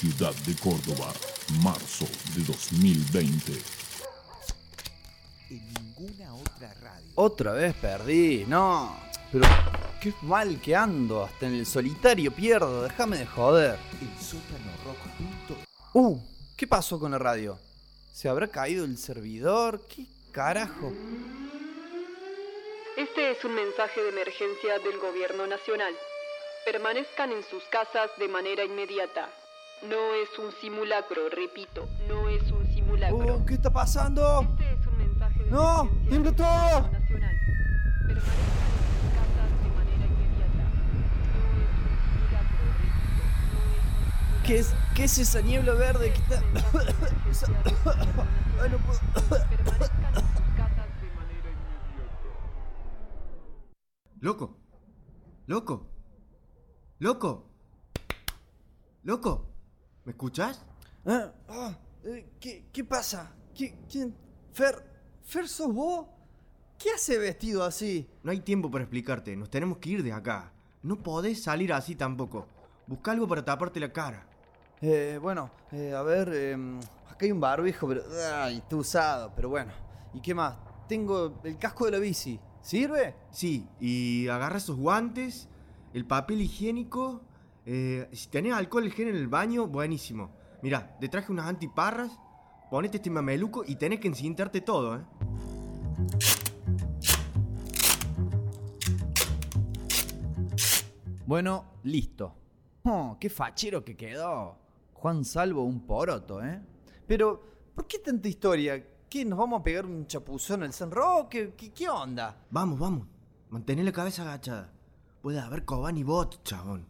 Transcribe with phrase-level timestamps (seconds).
[0.00, 1.12] ciudad de Córdoba,
[1.62, 3.52] marzo de 2020.
[5.50, 7.06] En ninguna otra radio.
[7.16, 8.98] Otra vez perdí, no.
[9.30, 9.46] Pero
[10.00, 13.78] qué mal que ando, hasta en el solitario pierdo, déjame de joder.
[14.00, 14.96] El sótano rock.
[15.92, 16.18] Uh,
[16.56, 17.58] ¿qué pasó con la radio?
[18.10, 19.82] ¿Se habrá caído el servidor?
[19.86, 20.94] ¿Qué carajo?
[22.96, 25.92] Este es un mensaje de emergencia del Gobierno Nacional.
[26.64, 29.28] Permanezcan en sus casas de manera inmediata.
[29.82, 33.36] No es un simulacro, repito, no es un simulacro.
[33.36, 34.42] Uh, ¿Qué está pasando?
[34.42, 35.88] Este es un mensaje de ¡No!
[36.08, 36.90] ¡Tiembla todo!
[36.90, 37.36] Nacional.
[38.06, 40.64] Permanezcan en sus casas de manera inmediata.
[41.32, 44.44] No es un simulacro, repito, no es un simulacro.
[44.44, 46.42] ¿Qué es, ¿Qué es esa niebla verde que está.?
[48.60, 49.00] Ay, no puedo.
[49.48, 51.96] Permanezcan en sus casas de manera inmediata.
[54.20, 54.58] Loco.
[55.46, 55.86] Loco.
[56.98, 57.46] Loco.
[59.04, 59.49] Loco.
[60.04, 60.64] ¿Me escuchas?
[61.06, 63.32] Ah, ah, eh, ¿qué, ¿Qué pasa?
[63.54, 64.14] ¿Qué, ¿Quién?
[64.52, 64.84] ¿Fer?
[65.22, 66.06] ¿Fer sos vos?
[66.78, 68.08] ¿Qué hace vestido así?
[68.22, 69.36] No hay tiempo para explicarte.
[69.36, 70.52] Nos tenemos que ir de acá.
[70.82, 72.46] No podés salir así tampoco.
[72.86, 74.26] Busca algo para taparte la cara.
[74.80, 78.02] Eh, bueno, eh, a ver, em, acá hay un barbijo, pero.
[78.34, 79.72] Ay, está usado, pero bueno.
[80.14, 80.56] ¿Y qué más?
[80.88, 82.40] Tengo el casco de la bici.
[82.62, 83.14] ¿Sirve?
[83.30, 85.48] Sí, y agarra esos guantes,
[85.92, 87.20] el papel higiénico.
[87.72, 90.32] Eh, si tenés alcohol gel en el baño, buenísimo.
[90.60, 92.10] Mira, te traje unas antiparras.
[92.68, 95.04] Ponete este mameluco y tenés que encintarte todo, ¿eh?
[101.26, 102.34] Bueno, listo.
[102.82, 104.58] Oh, qué fachero que quedó.
[104.94, 106.60] Juan Salvo un poroto, ¿eh?
[107.06, 107.40] Pero,
[107.72, 108.84] ¿por qué tanta historia?
[109.08, 111.54] ¿Qué, nos vamos a pegar un chapuzón al San Roque?
[111.56, 112.36] ¿Qué, qué onda?
[112.50, 113.06] Vamos, vamos.
[113.48, 114.72] Mantén la cabeza agachada.
[115.22, 116.89] Puede haber Coban y bot, chabón.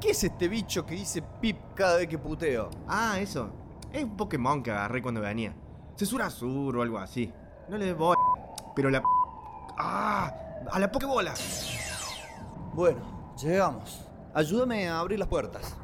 [0.00, 2.70] ¿qué es este bicho que dice pip cada vez que puteo?
[2.86, 3.50] Ah, eso.
[3.92, 5.54] Es un Pokémon que agarré cuando venía.
[5.96, 7.32] Cesura Sur o algo así.
[7.68, 8.16] No le voy.
[8.76, 9.02] Pero la.
[9.78, 10.32] ¡Ah!
[10.70, 11.34] ¡A la Pokébola!
[12.74, 14.06] Bueno, llegamos.
[14.34, 15.76] Ayúdame a abrir las puertas.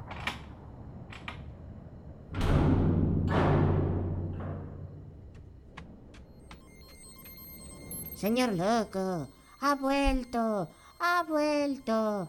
[8.16, 9.26] Señor loco,
[9.62, 10.68] ha vuelto,
[11.00, 12.28] ha vuelto.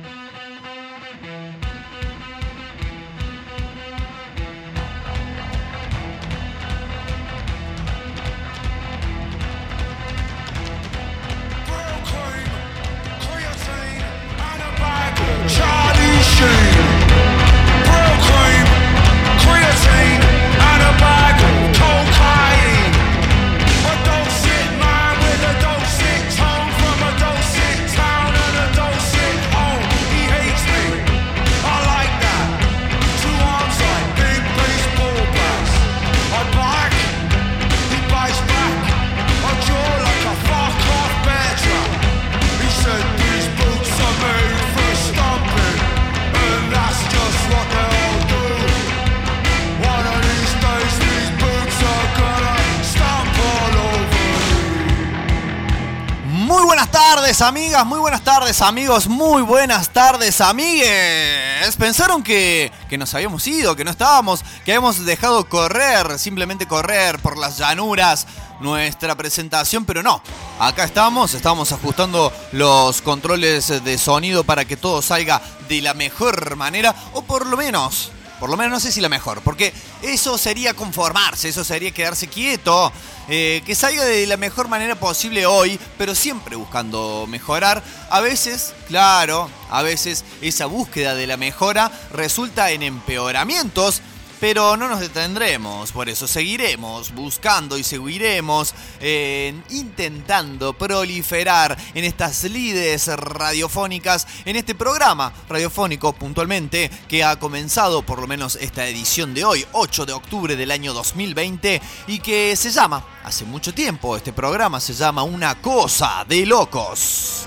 [57.39, 61.73] Amigas, muy buenas tardes, amigos, muy buenas tardes, amigues.
[61.77, 67.19] Pensaron que, que nos habíamos ido, que no estábamos, que habíamos dejado correr, simplemente correr
[67.19, 68.27] por las llanuras
[68.59, 70.21] nuestra presentación, pero no.
[70.59, 76.57] Acá estamos, estamos ajustando los controles de sonido para que todo salga de la mejor
[76.57, 78.11] manera, o por lo menos
[78.41, 79.71] por lo menos no sé si la mejor, porque
[80.01, 82.91] eso sería conformarse, eso sería quedarse quieto,
[83.29, 87.83] eh, que salga de la mejor manera posible hoy, pero siempre buscando mejorar.
[88.09, 94.01] A veces, claro, a veces esa búsqueda de la mejora resulta en empeoramientos.
[94.41, 102.43] Pero no nos detendremos, por eso seguiremos buscando y seguiremos eh, intentando proliferar en estas
[102.45, 109.35] lides radiofónicas, en este programa radiofónico puntualmente que ha comenzado por lo menos esta edición
[109.35, 114.17] de hoy, 8 de octubre del año 2020, y que se llama, hace mucho tiempo,
[114.17, 117.40] este programa se llama Una cosa de locos.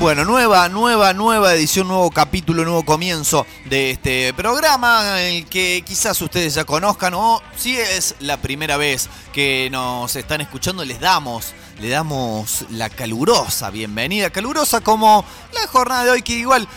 [0.00, 6.22] Bueno, nueva, nueva, nueva edición, nuevo capítulo, nuevo comienzo de este programa, el que quizás
[6.22, 11.52] ustedes ya conozcan o si es la primera vez que nos están escuchando, les damos,
[11.80, 16.68] le damos la calurosa bienvenida, calurosa como la jornada de hoy que igual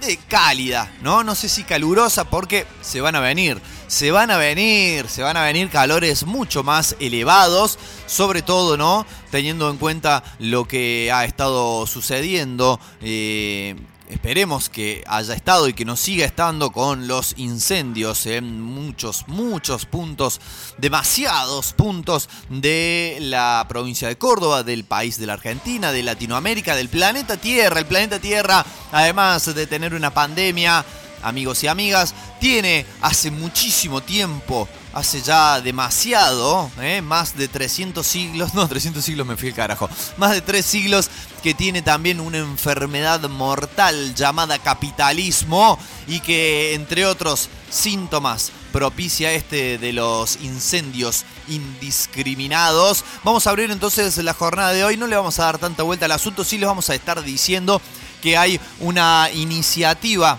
[0.00, 1.22] eh, cálida, ¿no?
[1.22, 3.60] No sé si calurosa porque se van a venir,
[3.90, 7.76] se van a venir, se van a venir calores mucho más elevados,
[8.06, 9.04] sobre todo, ¿no?
[9.32, 12.78] Teniendo en cuenta lo que ha estado sucediendo.
[13.02, 13.74] eh,
[14.08, 19.86] Esperemos que haya estado y que nos siga estando con los incendios en muchos, muchos
[19.86, 20.40] puntos,
[20.78, 26.88] demasiados puntos de la provincia de Córdoba, del país de la Argentina, de Latinoamérica, del
[26.88, 27.78] planeta Tierra.
[27.78, 30.84] El planeta Tierra, además de tener una pandemia,
[31.22, 37.02] amigos y amigas, tiene hace muchísimo tiempo, hace ya demasiado, ¿eh?
[37.02, 41.10] más de 300 siglos, no, 300 siglos me fui el carajo, más de 3 siglos
[41.42, 49.78] que tiene también una enfermedad mortal llamada capitalismo y que entre otros síntomas propicia este
[49.78, 53.04] de los incendios indiscriminados.
[53.24, 56.04] Vamos a abrir entonces la jornada de hoy, no le vamos a dar tanta vuelta
[56.04, 57.80] al asunto, sí les vamos a estar diciendo
[58.20, 60.38] que hay una iniciativa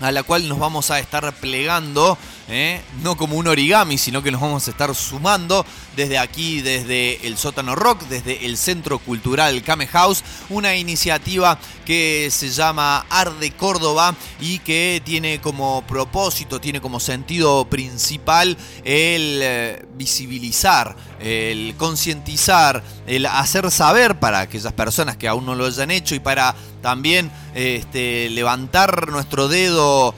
[0.00, 2.16] a la cual nos vamos a estar plegando,
[2.48, 2.80] ¿eh?
[3.02, 5.64] no como un origami, sino que nos vamos a estar sumando
[5.96, 12.28] desde aquí, desde el sótano rock, desde el Centro Cultural Came House, una iniciativa que
[12.30, 19.86] se llama Arde Córdoba y que tiene como propósito, tiene como sentido principal el eh,
[19.94, 26.14] visibilizar, el concientizar, el hacer saber para aquellas personas que aún no lo hayan hecho
[26.14, 30.14] y para también este, levantar nuestro dedo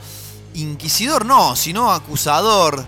[0.53, 2.85] inquisidor, no, sino acusador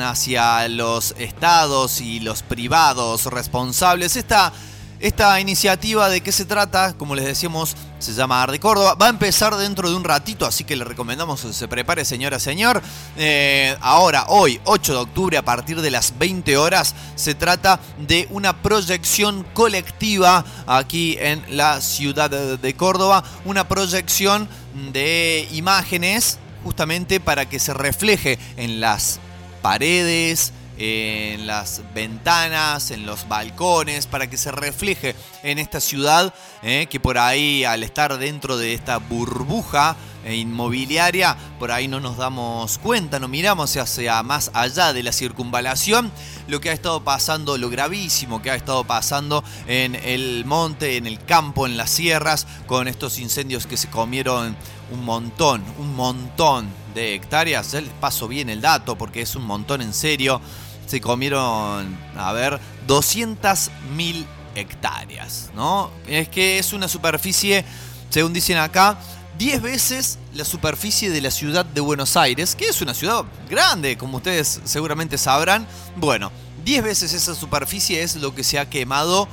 [0.00, 4.16] hacia los estados y los privados responsables.
[4.16, 4.52] Esta,
[5.00, 8.94] esta iniciativa de qué se trata, como les decíamos, se llama Arde Córdoba.
[8.94, 12.38] Va a empezar dentro de un ratito, así que le recomendamos que se prepare, señora,
[12.38, 12.82] señor.
[13.16, 18.28] Eh, ahora, hoy, 8 de octubre, a partir de las 20 horas, se trata de
[18.30, 23.24] una proyección colectiva aquí en la ciudad de de Córdoba.
[23.44, 24.48] Una proyección
[24.92, 29.20] de imágenes justamente para que se refleje en las
[29.62, 36.86] paredes, en las ventanas, en los balcones, para que se refleje en esta ciudad eh,
[36.90, 42.78] que por ahí al estar dentro de esta burbuja inmobiliaria, por ahí no nos damos
[42.78, 46.12] cuenta, no miramos hacia más allá de la circunvalación,
[46.48, 51.06] lo que ha estado pasando, lo gravísimo que ha estado pasando en el monte, en
[51.06, 54.56] el campo, en las sierras, con estos incendios que se comieron
[54.92, 57.72] un montón, un montón de hectáreas.
[57.72, 60.40] Ya les paso bien el dato porque es un montón en serio.
[60.86, 65.90] Se comieron, a ver, 200.000 hectáreas, ¿no?
[66.06, 67.64] Es que es una superficie,
[68.10, 68.98] según dicen acá,
[69.38, 73.96] 10 veces la superficie de la ciudad de Buenos Aires, que es una ciudad grande,
[73.96, 75.66] como ustedes seguramente sabrán.
[75.96, 76.30] Bueno,
[76.64, 79.28] 10 veces esa superficie es lo que se ha quemado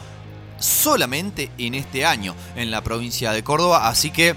[0.57, 4.35] solamente en este año en la provincia de Córdoba, así que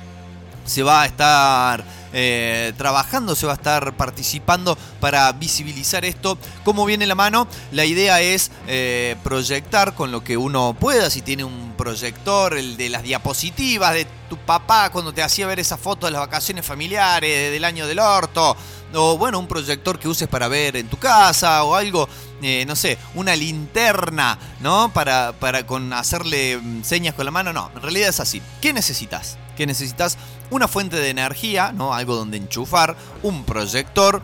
[0.64, 6.38] se va a estar eh, trabajando, se va a estar participando para visibilizar esto.
[6.64, 7.46] ¿Cómo viene la mano?
[7.70, 12.76] La idea es eh, proyectar con lo que uno pueda, si tiene un proyector, el
[12.76, 16.64] de las diapositivas de tu papá cuando te hacía ver esa foto de las vacaciones
[16.64, 18.56] familiares, del año del orto,
[18.94, 22.08] o bueno, un proyector que uses para ver en tu casa o algo.
[22.42, 24.92] eh, no sé, una linterna, ¿no?
[24.92, 27.52] Para, para con hacerle mm, señas con la mano.
[27.52, 28.42] No, en realidad es así.
[28.60, 29.38] ¿Qué necesitas?
[29.62, 30.18] ¿Qué necesitas?
[30.50, 31.94] Una fuente de energía, ¿no?
[31.94, 34.20] Algo donde enchufar, un proyector,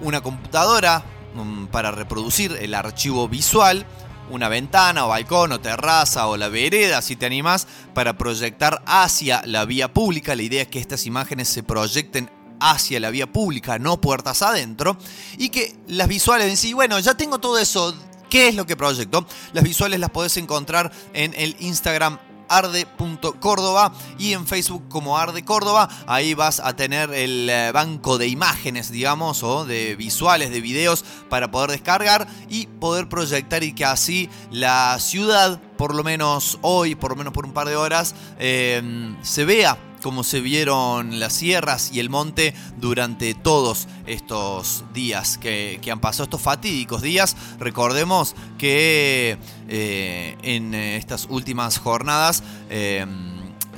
[0.00, 1.04] una computadora
[1.36, 3.86] mm, para reproducir el archivo visual,
[4.28, 9.42] una ventana o balcón o terraza o la vereda si te animas para proyectar hacia
[9.46, 10.34] la vía pública.
[10.34, 14.96] La idea es que estas imágenes se proyecten hacia la vía pública, no puertas adentro,
[15.38, 17.94] y que las visuales en sí, bueno, ya tengo todo eso,
[18.28, 19.28] ¿qué es lo que proyecto?
[19.52, 22.18] Las visuales las podés encontrar en el Instagram
[22.58, 25.88] arde.córdoba y en Facebook como Arde Córdoba.
[26.06, 31.04] Ahí vas a tener el eh, banco de imágenes, digamos, o de visuales, de videos
[31.28, 36.94] para poder descargar y poder proyectar y que así la ciudad, por lo menos hoy,
[36.94, 38.82] por lo menos por un par de horas, eh,
[39.22, 45.78] se vea como se vieron las sierras y el monte durante todos estos días que,
[45.80, 47.36] que han pasado, estos fatídicos días.
[47.58, 49.38] Recordemos que
[49.74, 53.06] eh, en estas últimas jornadas eh,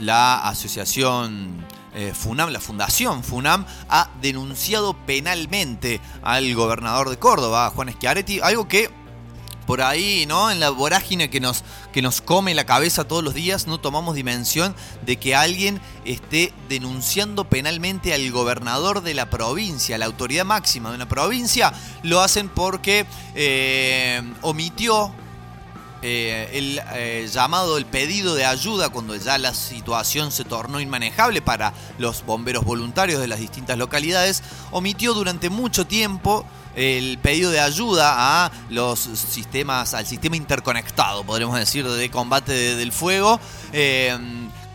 [0.00, 7.92] la asociación eh, FUNAM, la fundación FUNAM, ha denunciado penalmente al gobernador de Córdoba, Juan
[7.92, 8.90] Schiaretti, algo que
[9.68, 10.50] por ahí, ¿no?
[10.50, 14.16] En la vorágine que nos, que nos come la cabeza todos los días, no tomamos
[14.16, 14.74] dimensión
[15.06, 20.96] de que alguien esté denunciando penalmente al gobernador de la provincia, la autoridad máxima de
[20.96, 21.72] una provincia.
[22.02, 25.14] Lo hacen porque eh, omitió
[26.06, 31.40] eh, el eh, llamado, el pedido de ayuda cuando ya la situación se tornó inmanejable
[31.40, 36.44] para los bomberos voluntarios de las distintas localidades, omitió durante mucho tiempo
[36.76, 42.76] el pedido de ayuda a los sistemas, al sistema interconectado, podríamos decir, de combate de-
[42.76, 43.40] del fuego.
[43.72, 44.16] eh,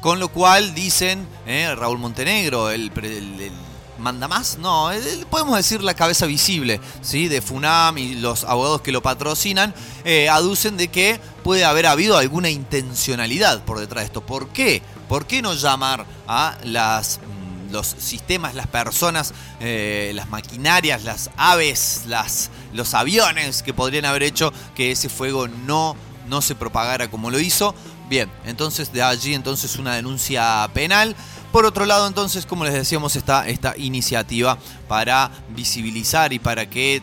[0.02, 3.52] con lo cual dicen, Raúl Montenegro, el- el
[4.00, 7.28] manda más, no, el- podemos decir la cabeza visible, ¿sí?
[7.28, 9.74] De FUNAM y los abogados que lo patrocinan,
[10.06, 14.22] eh, aducen de que puede haber habido alguna intencionalidad por detrás de esto.
[14.22, 14.82] ¿Por qué?
[15.08, 21.30] ¿Por qué no llamar a las mm, los sistemas, las personas, eh, las maquinarias, las
[21.38, 25.96] aves, las, los aviones que podrían haber hecho que ese fuego no,
[26.28, 27.76] no se propagara como lo hizo.
[28.10, 31.16] Bien, entonces de allí entonces una denuncia penal.
[31.52, 37.02] Por otro lado, entonces, como les decíamos, está esta iniciativa para visibilizar y para que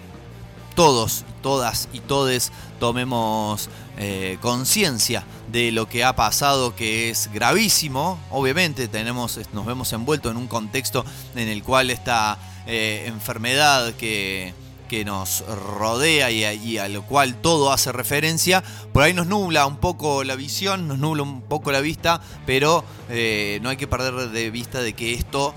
[0.76, 8.20] todos, todas y todes tomemos eh, conciencia de lo que ha pasado, que es gravísimo.
[8.30, 14.54] Obviamente tenemos, nos vemos envueltos en un contexto en el cual esta eh, enfermedad que,
[14.88, 18.62] que nos rodea y a, lo cual todo hace referencia,
[18.92, 22.84] por ahí nos nubla un poco la visión, nos nubla un poco la vista, pero
[23.08, 25.54] eh, no hay que perder de vista de que esto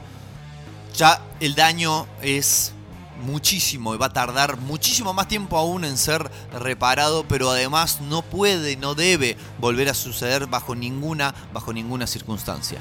[0.96, 2.74] ya el daño es
[3.20, 8.22] muchísimo y va a tardar muchísimo más tiempo aún en ser reparado, pero además no
[8.22, 12.80] puede, no debe volver a suceder bajo ninguna, bajo ninguna circunstancia.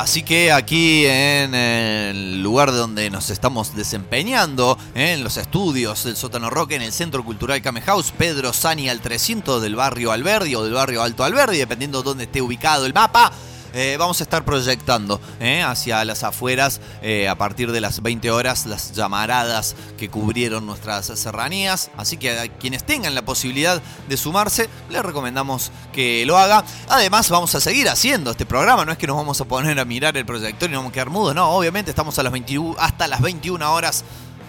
[0.00, 6.48] Así que aquí en el lugar donde nos estamos desempeñando, en los estudios del Sótano
[6.48, 10.64] Rock, en el Centro Cultural Came House, Pedro Sani al 300 del barrio Alberdi o
[10.64, 13.30] del barrio Alto Alberdi, dependiendo de dónde esté ubicado el mapa,
[13.72, 18.30] eh, vamos a estar proyectando eh, hacia las afueras eh, a partir de las 20
[18.30, 21.90] horas las llamaradas que cubrieron nuestras serranías.
[21.96, 26.64] Así que a quienes tengan la posibilidad de sumarse, les recomendamos que lo haga.
[26.88, 28.84] Además, vamos a seguir haciendo este programa.
[28.84, 30.94] No es que nos vamos a poner a mirar el proyector y nos vamos a
[30.94, 31.34] quedar mudos.
[31.34, 34.04] No, obviamente estamos a las 21, hasta las 21 horas.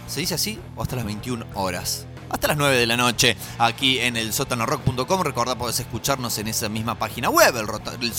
[0.08, 0.60] ¿Se dice así?
[0.76, 2.06] ¿O hasta las 21 horas?
[2.30, 5.22] Hasta las 9 de la noche, aquí en el sótanorock.com.
[5.22, 7.68] Recordá, podés escucharnos en esa misma página web, el,
[8.02, 8.14] el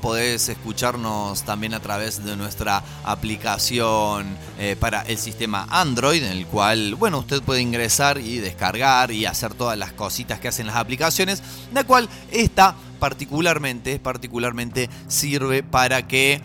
[0.00, 4.26] Podés escucharnos también a través de nuestra aplicación
[4.58, 9.26] eh, para el sistema Android, en el cual, bueno, usted puede ingresar y descargar y
[9.26, 16.06] hacer todas las cositas que hacen las aplicaciones, la cual esta particularmente, particularmente sirve para
[16.06, 16.40] que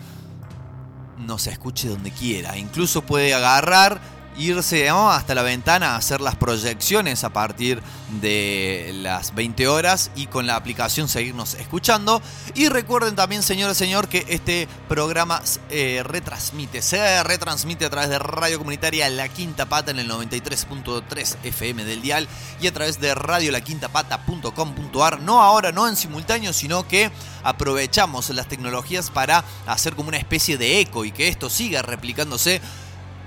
[1.18, 2.56] nos escuche donde quiera.
[2.56, 4.00] Incluso puede agarrar,
[4.36, 7.82] irse hasta la ventana a hacer las proyecciones a partir
[8.20, 12.22] de las 20 horas y con la aplicación seguirnos escuchando.
[12.54, 18.18] Y recuerden también, señora señor, que este programa eh, retransmite, se retransmite a través de
[18.18, 22.28] Radio Comunitaria La Quinta Pata en el 93.3 FM del dial
[22.60, 25.20] y a través de radiolaquintapata.com.ar.
[25.20, 27.10] No ahora, no en simultáneo, sino que
[27.42, 32.60] aprovechamos las tecnologías para hacer como una especie de eco y que esto siga replicándose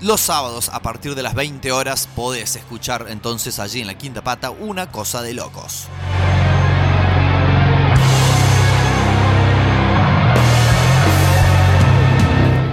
[0.00, 4.22] los sábados a partir de las 20 horas podés escuchar entonces allí en la quinta
[4.22, 5.88] pata una cosa de locos.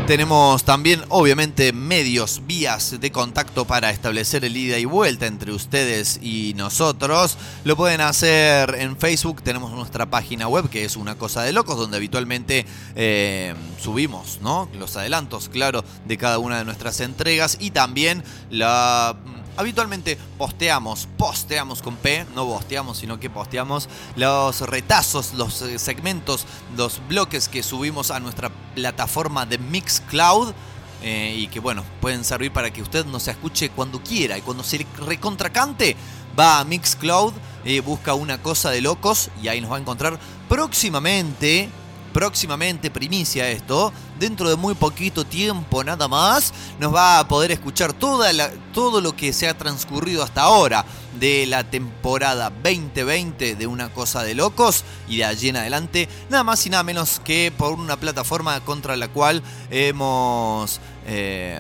[0.08, 6.20] Tenemos también, obviamente, medios, vías de contacto para establecer el ida y vuelta entre ustedes
[6.22, 7.40] y nosotros.
[7.64, 9.42] Lo pueden hacer en Facebook.
[9.42, 14.70] Tenemos nuestra página web que es Una Cosa de Locos, donde habitualmente eh, subimos ¿no?
[14.78, 17.58] los adelantos, claro, de cada una de nuestras entregas.
[17.60, 19.18] Y también la
[19.58, 26.46] habitualmente posteamos, posteamos con P, no posteamos, sino que posteamos los retazos, los eh, segmentos,
[26.76, 30.54] los bloques que subimos a nuestra plataforma de Mixcloud.
[31.02, 34.38] eh, y que bueno, pueden servir para que usted nos escuche cuando quiera.
[34.38, 35.96] Y cuando se recontracante,
[36.40, 37.34] va a Mixcloud,
[37.64, 40.20] eh, busca una cosa de locos y ahí nos va a encontrar
[40.50, 41.70] próximamente
[42.16, 47.92] próximamente, primicia esto, dentro de muy poquito tiempo nada más, nos va a poder escuchar
[47.92, 48.32] toda
[48.74, 50.86] todo lo que se ha transcurrido hasta ahora
[51.20, 56.46] de la temporada 2020 de Una Cosa de Locos y de allí en adelante, nada
[56.46, 61.60] más y nada menos que por una plataforma contra la cual hemos eh,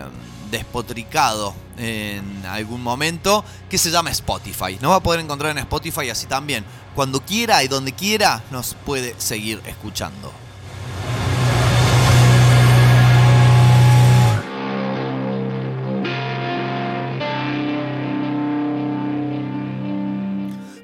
[0.51, 4.77] despotricado en algún momento que se llama Spotify.
[4.79, 6.63] Nos va a poder encontrar en Spotify así también.
[6.95, 10.44] Cuando quiera y donde quiera nos puede seguir escuchando.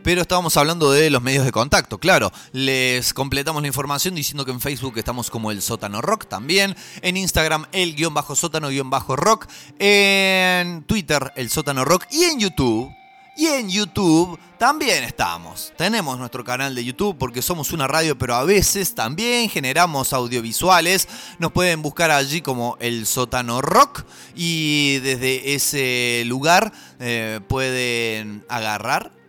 [0.04, 2.32] Pero estábamos hablando de los medios de contacto, claro.
[2.54, 6.76] Les completamos la información diciendo que en Facebook estamos como el sótano rock también.
[7.02, 9.48] En Instagram el guion bajo sótano guion bajo rock.
[9.78, 12.06] En Twitter el sótano rock.
[12.10, 12.92] Y en YouTube.
[13.38, 15.72] Y en YouTube también estamos.
[15.78, 21.08] Tenemos nuestro canal de YouTube porque somos una radio, pero a veces también generamos audiovisuales.
[21.40, 24.04] Nos pueden buscar allí como el sótano rock
[24.36, 29.21] y desde ese lugar eh, pueden agarrar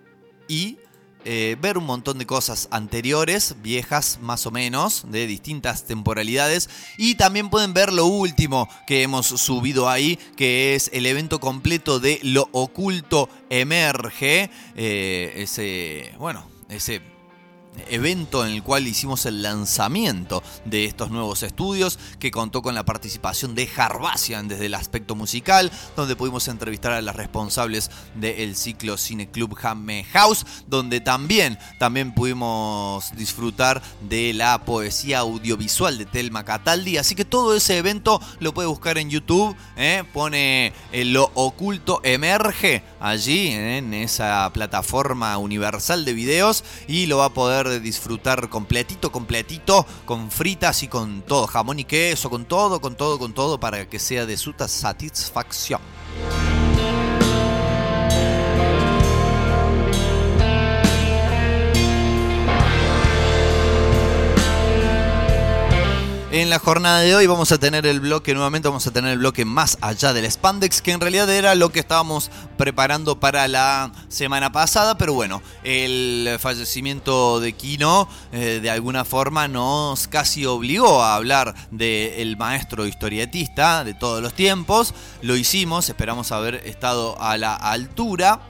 [0.52, 0.76] y
[1.24, 6.68] eh, ver un montón de cosas anteriores, viejas más o menos, de distintas temporalidades.
[6.98, 12.00] Y también pueden ver lo último que hemos subido ahí, que es el evento completo
[12.00, 14.50] de Lo Oculto Emerge.
[14.76, 17.00] eh, ese, bueno, ese
[17.88, 22.84] evento en el cual hicimos el lanzamiento de estos nuevos estudios que contó con la
[22.84, 28.98] participación de Harbacian desde el aspecto musical donde pudimos entrevistar a las responsables del ciclo
[28.98, 36.44] Cine Club Jamme House donde también también pudimos disfrutar de la poesía audiovisual de Telma
[36.44, 40.04] Cataldi así que todo ese evento lo puede buscar en YouTube ¿eh?
[40.12, 47.26] pone eh, lo oculto emerge allí en esa plataforma universal de videos y lo va
[47.26, 52.80] a poder disfrutar completito, completito, con fritas y con todo, jamón y queso, con todo,
[52.80, 55.80] con todo, con todo, para que sea de su satisfacción.
[66.32, 69.18] En la jornada de hoy vamos a tener el bloque, nuevamente vamos a tener el
[69.18, 73.92] bloque más allá del spandex, que en realidad era lo que estábamos preparando para la
[74.08, 81.02] semana pasada, pero bueno, el fallecimiento de Kino eh, de alguna forma nos casi obligó
[81.02, 87.36] a hablar del maestro historietista de todos los tiempos, lo hicimos, esperamos haber estado a
[87.36, 88.40] la altura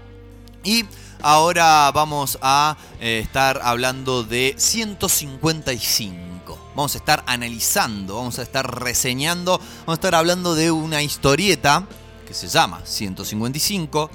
[0.62, 0.84] y...
[1.24, 6.31] Ahora vamos a eh, estar hablando de 155.
[6.74, 11.86] Vamos a estar analizando, vamos a estar reseñando, vamos a estar hablando de una historieta
[12.26, 14.10] que se llama 155,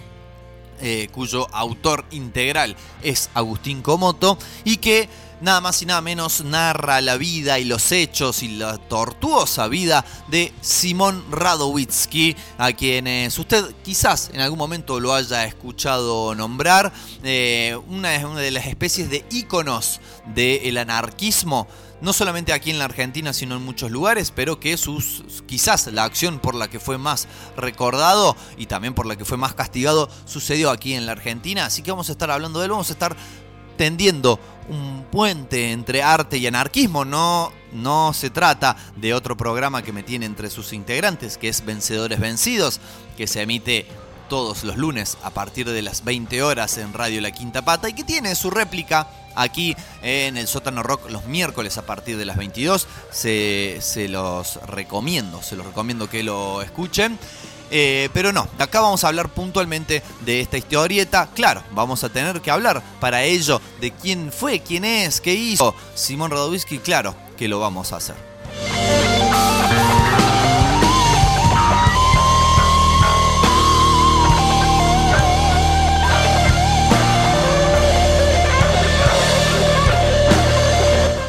[0.79, 5.09] eh, cuyo autor integral es Agustín Comoto y que
[5.41, 10.05] nada más y nada menos narra la vida y los hechos y la tortuosa vida
[10.27, 16.91] de Simón Radowitzki, a quienes usted quizás en algún momento lo haya escuchado nombrar,
[17.23, 19.99] eh, una, una de las especies de íconos
[20.33, 21.67] del anarquismo
[22.01, 26.03] no solamente aquí en la Argentina, sino en muchos lugares, pero que sus quizás la
[26.03, 30.09] acción por la que fue más recordado y también por la que fue más castigado
[30.25, 32.93] sucedió aquí en la Argentina, así que vamos a estar hablando de él, vamos a
[32.93, 33.15] estar
[33.77, 39.93] tendiendo un puente entre arte y anarquismo, no no se trata de otro programa que
[39.93, 42.79] me tiene entre sus integrantes, que es Vencedores Vencidos,
[43.17, 43.85] que se emite
[44.27, 47.93] todos los lunes a partir de las 20 horas en Radio La Quinta Pata y
[47.93, 52.37] que tiene su réplica aquí en el sótano rock los miércoles a partir de las
[52.37, 52.87] 22.
[53.11, 57.17] Se, se los recomiendo, se los recomiendo que lo escuchen.
[57.69, 61.29] Eh, pero no, acá vamos a hablar puntualmente de esta historieta.
[61.33, 65.75] Claro, vamos a tener que hablar para ello de quién fue, quién es, qué hizo
[65.95, 66.79] Simón Radowisky.
[66.79, 68.15] Claro que lo vamos a hacer.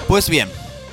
[0.09, 0.49] Pues bien,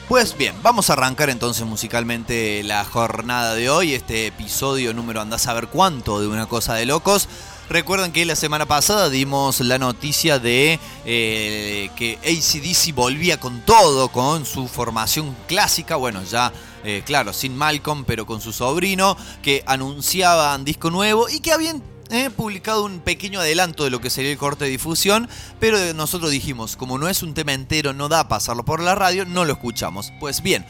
[0.09, 5.47] pues bien, vamos a arrancar entonces musicalmente la jornada de hoy, este episodio número andás
[5.47, 7.29] a ver cuánto de una cosa de locos.
[7.69, 14.09] Recuerden que la semana pasada dimos la noticia de eh, que ACDC volvía con todo,
[14.09, 16.51] con su formación clásica, bueno, ya
[16.83, 21.81] eh, claro, sin Malcolm, pero con su sobrino, que anunciaban disco nuevo y que habían
[22.09, 25.27] eh, publicado un pequeño adelanto de lo que sería el corte de difusión,
[25.59, 29.25] pero nosotros dijimos, como no es un tema entero, no da pasarlo por la radio,
[29.25, 30.11] no lo escuchamos.
[30.19, 30.65] Pues bien,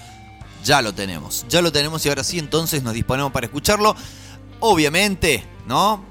[0.63, 3.95] ya lo tenemos, ya lo tenemos y ahora sí entonces nos disponemos para escucharlo.
[4.59, 6.03] Obviamente, ¿no?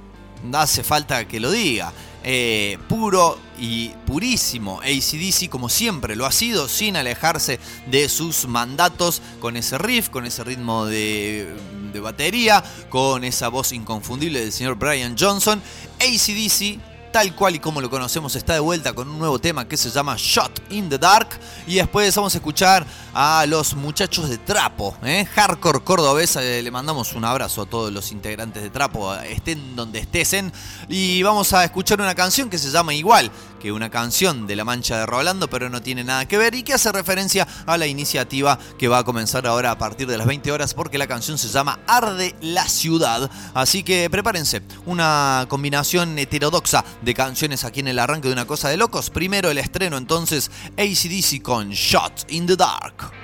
[0.45, 1.93] No hace falta que lo diga.
[2.27, 9.21] Eh, puro y purísimo ACDC como siempre lo ha sido, sin alejarse de sus mandatos,
[9.41, 11.55] con ese riff, con ese ritmo de,
[11.93, 15.61] de batería, con esa voz inconfundible del señor Brian Johnson.
[16.01, 19.77] ACDC tal cual y como lo conocemos, está de vuelta con un nuevo tema que
[19.77, 21.29] se llama Shot in the Dark.
[21.65, 25.25] Y después vamos a escuchar a los muchachos de Trapo, ¿eh?
[25.25, 26.43] Hardcore Cordobesa.
[26.43, 30.53] Eh, le mandamos un abrazo a todos los integrantes de Trapo, estén donde estén.
[30.89, 33.31] Y vamos a escuchar una canción que se llama igual
[33.65, 36.65] que una canción de La Mancha de Rolando, pero no tiene nada que ver y
[36.65, 40.27] que hace referencia a la iniciativa que va a comenzar ahora a partir de las
[40.27, 43.31] 20 horas, porque la canción se llama Arde la Ciudad.
[43.55, 48.69] Así que prepárense, una combinación heterodoxa de canciones aquí en el arranque de una cosa
[48.69, 49.09] de locos.
[49.09, 53.24] Primero el estreno entonces ACDC con Shot in the Dark.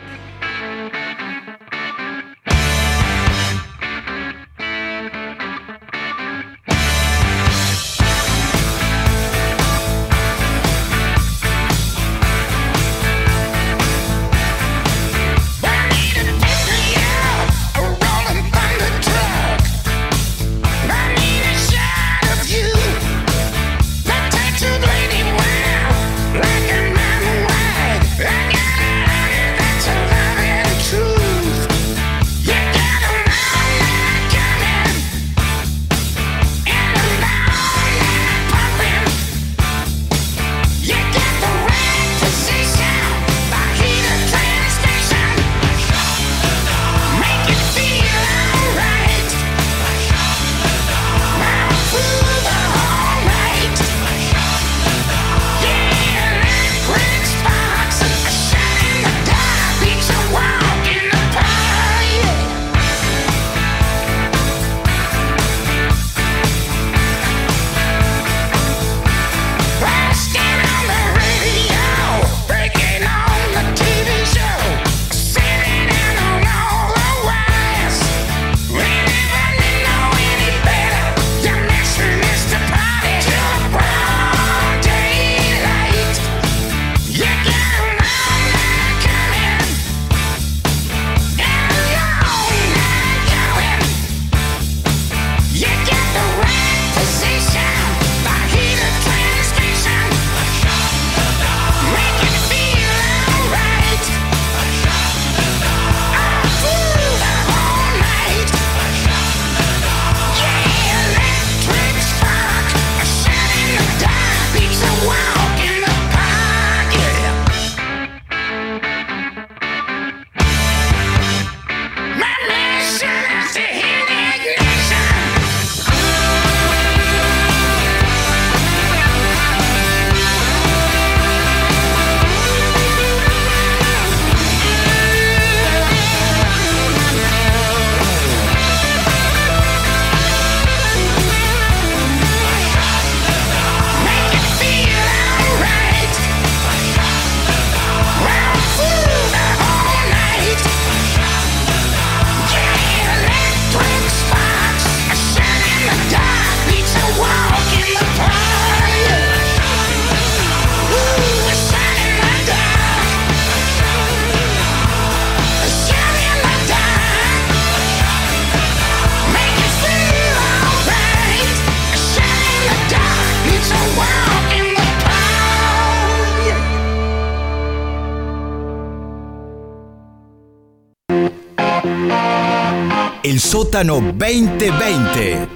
[183.81, 185.49] El sótano 2020.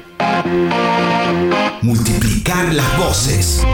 [1.82, 3.66] Multiplicar las voces.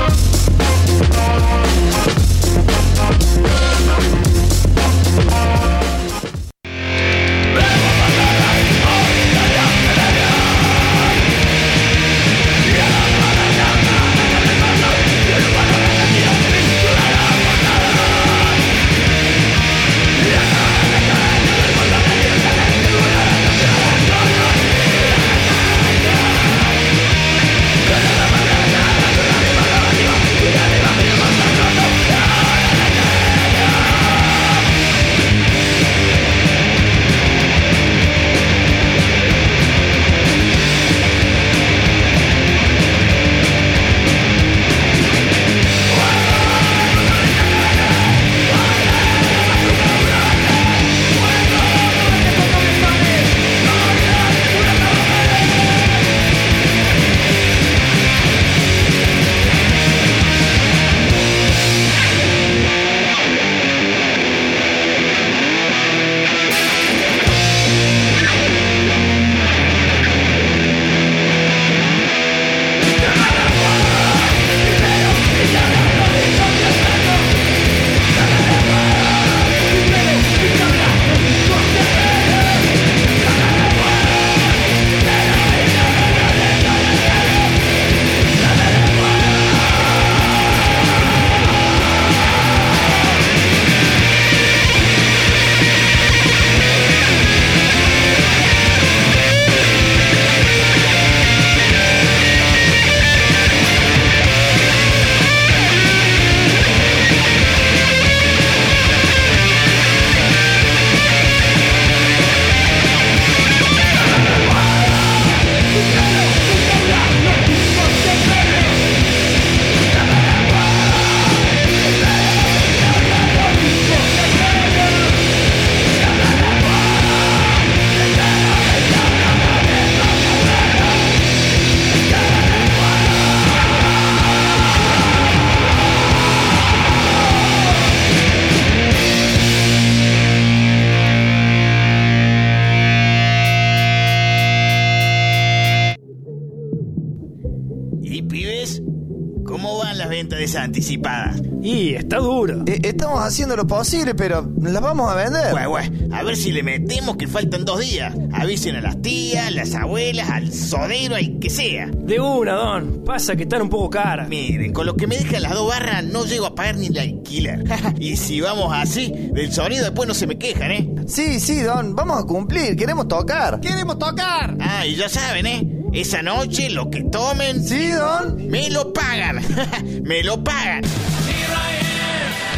[153.50, 155.50] Haciendo lo posible, pero las vamos a vender.
[155.50, 158.14] Güey, güey, a ver si le metemos que faltan dos días.
[158.32, 161.86] Avisen a las tías, las abuelas, al sodero, al que sea.
[161.86, 163.02] De una, Don.
[163.04, 164.28] Pasa que están un poco caras.
[164.28, 166.98] Miren, con lo que me dejan las dos barras no llego a pagar ni el
[166.98, 167.64] alquiler.
[167.98, 170.90] y si vamos así, del sonido después no se me quejan, ¿eh?
[171.06, 173.60] Sí, sí, Don, vamos a cumplir, queremos tocar.
[173.60, 174.56] ¡Queremos tocar!
[174.60, 175.66] Ah, y ya saben, ¿eh?
[175.92, 177.64] Esa noche lo que tomen...
[177.66, 178.48] Sí, Don.
[178.48, 179.40] Me lo pagan.
[180.04, 180.82] me lo pagan.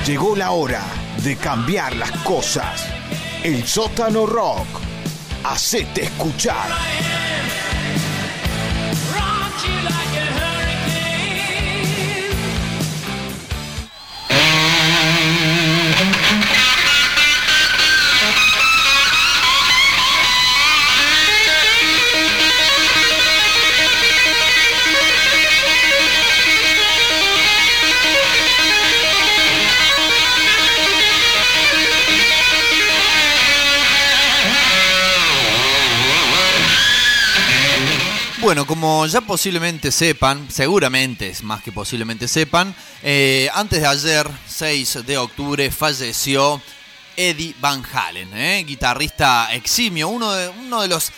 [0.07, 0.83] Llegó la hora
[1.23, 2.89] de cambiar las cosas.
[3.45, 4.67] El sótano rock.
[5.45, 6.67] Hacete escuchar.
[38.43, 44.29] Bueno, como ya posiblemente sepan, seguramente es más que posiblemente sepan, eh, antes de ayer,
[44.49, 46.61] 6 de octubre, falleció
[47.17, 48.65] Eddie Van Halen, ¿eh?
[48.67, 51.13] guitarrista eximio, uno de, uno de los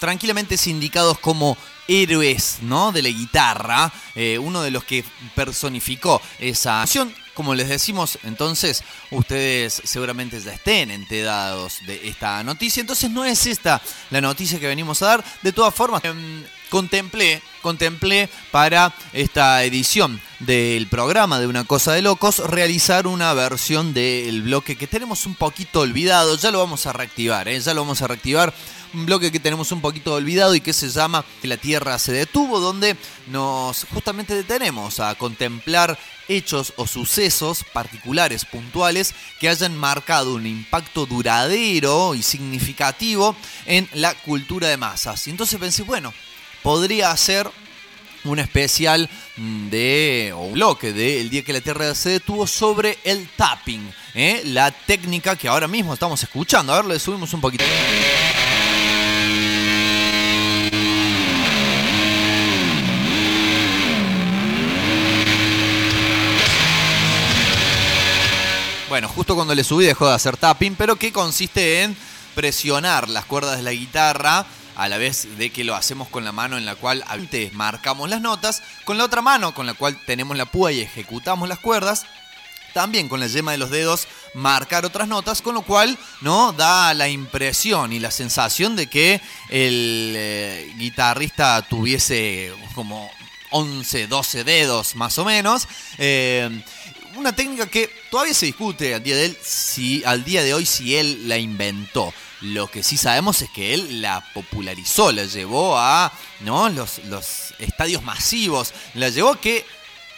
[0.00, 2.90] tranquilamente sindicados como héroes ¿no?
[2.90, 5.04] de la guitarra, eh, uno de los que
[5.36, 7.14] personificó esa acción.
[7.34, 12.80] Como les decimos, entonces ustedes seguramente ya estén enterados de esta noticia.
[12.80, 15.24] Entonces no es esta la noticia que venimos a dar.
[15.42, 22.02] De todas formas, em, contemplé, contemplé para esta edición del programa de Una Cosa de
[22.02, 26.36] Locos realizar una versión del bloque que tenemos un poquito olvidado.
[26.36, 27.60] Ya lo vamos a reactivar, ¿eh?
[27.60, 28.52] ya lo vamos a reactivar
[28.94, 32.60] un bloque que tenemos un poquito olvidado y que se llama La Tierra se detuvo,
[32.60, 35.98] donde nos justamente detenemos a contemplar
[36.28, 44.14] hechos o sucesos particulares, puntuales, que hayan marcado un impacto duradero y significativo en la
[44.14, 45.26] cultura de masas.
[45.26, 46.12] Y entonces pensé, bueno,
[46.66, 47.48] podría hacer
[48.24, 52.44] un especial mm, de, o un bloque de El día que la Tierra se detuvo
[52.44, 54.42] sobre el tapping, ¿eh?
[54.46, 56.72] la técnica que ahora mismo estamos escuchando.
[56.72, 57.62] A ver, le subimos un poquito.
[68.88, 71.96] Bueno, justo cuando le subí dejó de hacer tapping, pero que consiste en
[72.34, 74.44] presionar las cuerdas de la guitarra
[74.76, 77.04] a la vez de que lo hacemos con la mano en la cual
[77.52, 81.48] marcamos las notas, con la otra mano con la cual tenemos la púa y ejecutamos
[81.48, 82.06] las cuerdas,
[82.74, 86.92] también con la yema de los dedos marcar otras notas, con lo cual no da
[86.92, 93.10] la impresión y la sensación de que el eh, guitarrista tuviese como
[93.50, 95.66] 11, 12 dedos más o menos.
[95.96, 96.62] Eh,
[97.16, 100.66] una técnica que todavía se discute al día de él, si al día de hoy
[100.66, 102.12] si él la inventó.
[102.40, 106.68] Lo que sí sabemos es que él la popularizó, la llevó a ¿no?
[106.68, 109.64] los, los estadios masivos, la llevó a que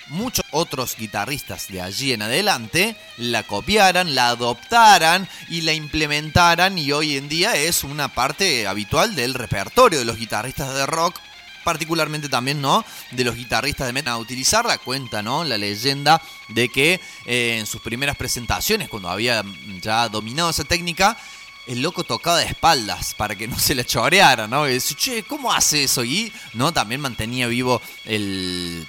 [0.08, 6.92] muchos otros guitarristas de allí en adelante la copiaran, la adoptaran y la implementaran y
[6.92, 11.20] hoy en día es una parte habitual del repertorio de los guitarristas de rock
[11.64, 12.82] particularmente también, ¿no?
[13.10, 15.44] De los guitarristas de metal a utilizarla, cuenta, ¿no?
[15.44, 19.44] La leyenda de que eh, en sus primeras presentaciones, cuando había
[19.82, 21.18] ya dominado esa técnica,
[21.68, 24.66] el loco tocaba de espaldas para que no se le choreara, ¿no?
[24.66, 26.02] Y dice, che, ¿cómo hace eso?
[26.02, 26.72] Y, ¿no?
[26.72, 28.88] También mantenía vivo el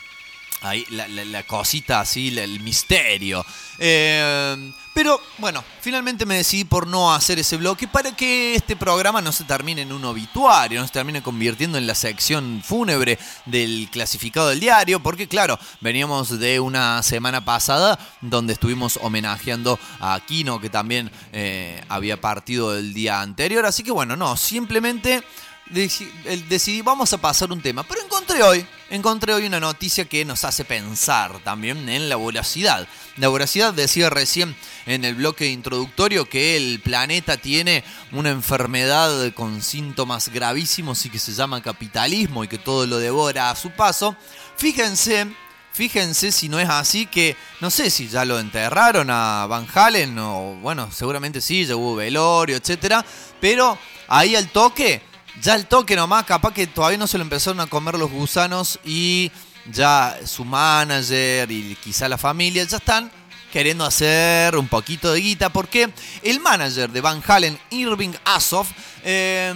[0.61, 3.45] Ahí, la, la- la cosita así, el misterio.
[3.77, 9.21] Eh, pero bueno, finalmente me decidí por no hacer ese bloque para que este programa
[9.21, 13.87] no se termine en un obituario, no se termine convirtiendo en la sección fúnebre del
[13.89, 20.59] clasificado del diario, porque claro, veníamos de una semana pasada donde estuvimos homenajeando a Aquino,
[20.59, 25.23] que también eh, había partido el día anterior, así que bueno, no, simplemente
[25.69, 27.83] decidí, vamos a pasar un tema.
[27.83, 32.87] Pero encontré hoy, encontré hoy una noticia que nos hace pensar también en la voracidad.
[33.17, 39.61] La voracidad decía recién en el bloque introductorio que el planeta tiene una enfermedad con
[39.61, 44.15] síntomas gravísimos y que se llama capitalismo y que todo lo devora a su paso.
[44.57, 45.27] Fíjense.
[45.71, 50.17] Fíjense si no es así que no sé si ya lo enterraron a Van Halen
[50.19, 53.05] o bueno, seguramente sí, ya hubo velorio, etcétera,
[53.39, 55.01] pero ahí al toque
[55.41, 58.79] ya el toque nomás, capaz que todavía no se lo empezaron a comer los gusanos
[58.83, 59.31] y
[59.71, 63.11] ya su manager y quizá la familia ya están
[63.51, 65.89] queriendo hacer un poquito de guita porque
[66.23, 68.69] el manager de Van Halen, Irving Asoff,
[69.03, 69.53] eh,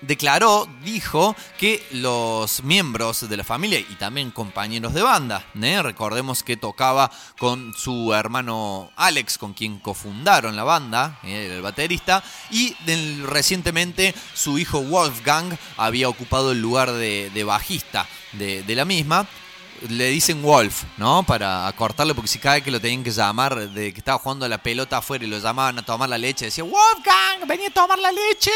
[0.00, 5.82] declaró, dijo que los miembros de la familia y también compañeros de banda, ¿eh?
[5.82, 11.54] recordemos que tocaba con su hermano Alex, con quien cofundaron la banda, ¿eh?
[11.54, 12.74] el baterista, y
[13.24, 19.26] recientemente su hijo Wolfgang había ocupado el lugar de, bajista de, la misma.
[19.88, 21.22] Le dicen Wolf, ¿no?
[21.22, 24.46] Para acortarlo, porque si cada vez que lo tenían que llamar, de que estaba jugando
[24.46, 27.98] la pelota afuera y lo llamaban a tomar la leche, decía Wolfgang, vení a tomar
[27.98, 28.50] la leche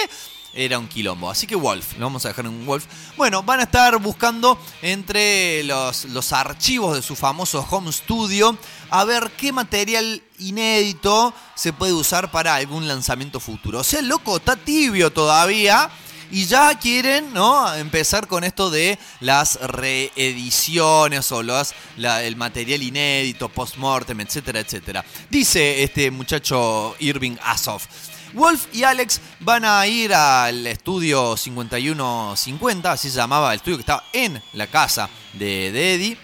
[0.54, 1.30] era un quilombo.
[1.30, 2.86] Así que Wolf, lo vamos a dejar en Wolf.
[3.16, 8.56] Bueno, van a estar buscando entre los, los archivos de su famoso home studio
[8.90, 13.80] a ver qué material inédito se puede usar para algún lanzamiento futuro.
[13.80, 15.90] O sea, el loco está tibio todavía.
[16.30, 17.72] Y ya quieren, ¿no?
[17.74, 25.04] Empezar con esto de las reediciones o el material inédito, post-mortem, etcétera, etcétera.
[25.30, 27.86] Dice este muchacho Irving Asoff.
[28.34, 33.82] Wolf y Alex van a ir al estudio 5150, así se llamaba el estudio que
[33.82, 36.18] estaba en la casa de, de Eddie,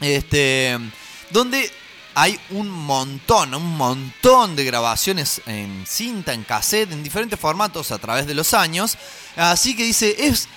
[0.00, 0.78] este,
[1.30, 1.70] donde
[2.14, 7.98] hay un montón, un montón de grabaciones en cinta, en cassette, en diferentes formatos a
[7.98, 8.96] través de los años.
[9.36, 10.48] Así que dice, es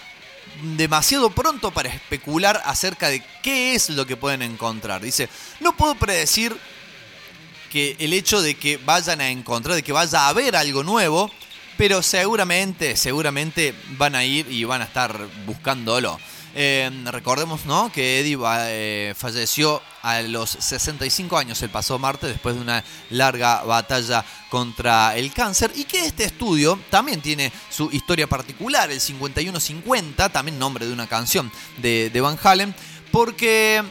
[0.77, 5.01] demasiado pronto para especular acerca de qué es lo que pueden encontrar.
[5.01, 5.29] Dice,
[5.59, 6.57] no puedo predecir
[7.71, 11.31] que el hecho de que vayan a encontrar, de que vaya a haber algo nuevo,
[11.77, 16.17] pero seguramente, seguramente van a ir y van a estar buscándolo.
[16.57, 17.91] Eh, recordemos, ¿no?
[17.91, 23.61] Que Eddie eh, falleció a los 65 años el pasado martes después de una larga
[23.63, 30.29] batalla contra el cáncer y que este estudio también tiene su historia particular, el 5150,
[30.29, 32.73] también nombre de una canción de, de Van Halen,
[33.11, 33.83] porque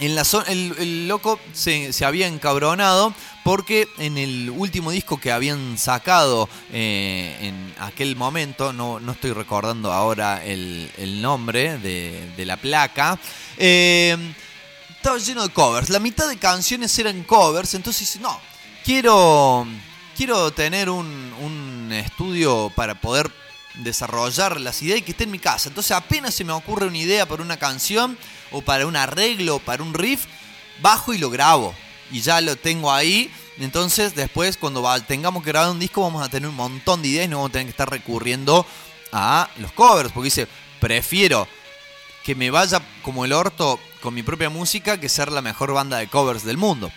[0.00, 5.76] en la zona, el, loco se, había encabronado porque en el último disco que habían
[5.76, 12.46] sacado eh, en aquel momento, no, no estoy recordando ahora el, el nombre de, de
[12.46, 13.18] la placa,
[13.58, 14.16] eh,
[14.96, 15.90] estaba lleno de covers.
[15.90, 18.40] La mitad de canciones eran covers, entonces no,
[18.84, 19.66] quiero,
[20.16, 21.06] quiero tener un,
[21.40, 23.30] un estudio para poder
[23.74, 25.68] desarrollar las ideas y que esté en mi casa.
[25.68, 28.18] Entonces apenas se me ocurre una idea para una canción
[28.50, 30.26] o para un arreglo o para un riff,
[30.80, 31.74] bajo y lo grabo.
[32.10, 33.32] Y ya lo tengo ahí.
[33.58, 37.26] Entonces después cuando tengamos que grabar un disco vamos a tener un montón de ideas
[37.26, 38.66] y no vamos a tener que estar recurriendo
[39.12, 40.12] a los covers.
[40.12, 40.48] Porque dice,
[40.80, 41.46] prefiero
[42.24, 45.98] que me vaya como el orto con mi propia música que ser la mejor banda
[45.98, 46.90] de covers del mundo.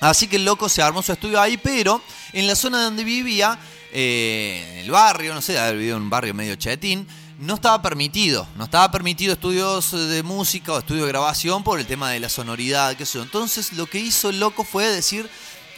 [0.00, 2.02] Así que el loco se armó su estudio ahí, pero
[2.32, 3.58] en la zona donde vivía,
[3.92, 7.06] eh, en el barrio, no sé, había vivido en un barrio medio chetín,
[7.38, 8.46] no estaba permitido.
[8.56, 12.28] No estaba permitido estudios de música o estudio de grabación por el tema de la
[12.28, 13.22] sonoridad, qué sé yo.
[13.22, 15.28] Entonces lo que hizo el loco fue decir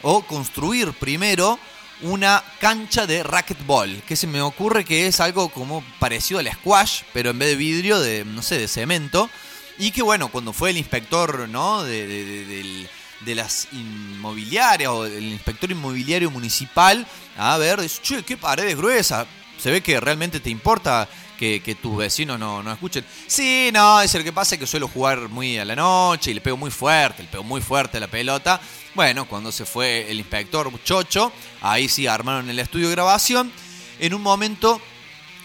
[0.02, 1.58] o construir primero
[2.02, 7.02] una cancha de racquetball, que se me ocurre que es algo como parecido al squash,
[7.12, 9.30] pero en vez de vidrio, de, no sé, de cemento.
[9.78, 11.84] Y que bueno, cuando fue el inspector, ¿no?
[11.84, 12.88] De- de- del-
[13.24, 17.06] de las inmobiliarias o el inspector inmobiliario municipal
[17.36, 19.26] a ver, dice, che, qué paredes gruesas.
[19.58, 21.08] Se ve que realmente te importa
[21.38, 23.04] que, tus vecinos no, no escuchen.
[23.26, 26.34] Sí, no, es lo que pasa es que suelo jugar muy a la noche y
[26.34, 28.60] le pego muy fuerte, le pego muy fuerte a la pelota.
[28.94, 33.50] Bueno, cuando se fue el inspector Chocho, ahí sí armaron el estudio de grabación.
[33.98, 34.80] En un momento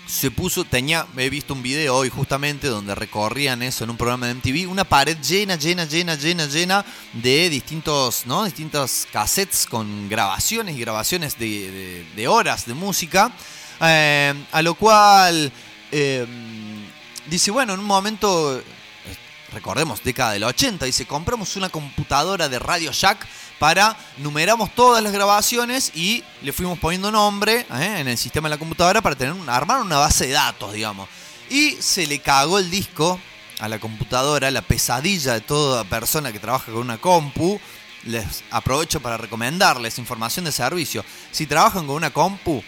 [0.07, 4.27] se puso, tenía, he visto un video hoy justamente donde recorrían eso en un programa
[4.27, 8.45] de MTV, una pared llena, llena, llena, llena, llena de distintos, ¿no?
[8.45, 13.31] Distintos cassettes con grabaciones y grabaciones de, de- de horas de música.
[13.81, 15.51] Eh, a lo cual
[15.91, 16.25] eh,
[17.29, 18.61] dice, bueno, en un momento,
[19.57, 23.25] recordemos, década del 80, dice, compramos una computadora de Radio Shack
[23.57, 27.95] para numeramos todas las grabaciones y le fuimos poniendo nombre ¿eh?
[27.97, 31.09] en el sistema de la computadora para tener armar una base de datos, digamos.
[31.49, 33.19] Y se le cagó el disco
[33.59, 37.59] a la computadora, la pesadilla de toda persona que trabaja con una compu.
[38.03, 41.03] Les aprovecho para recomendarles información de servicio.
[41.31, 42.63] Si trabajan con una compu,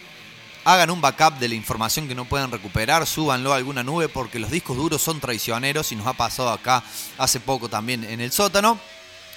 [0.73, 4.37] hagan un backup de la información que no puedan recuperar, súbanlo a alguna nube porque
[4.37, 6.83] los discos duros son traicioneros y nos ha pasado acá
[7.17, 8.79] hace poco también en el sótano.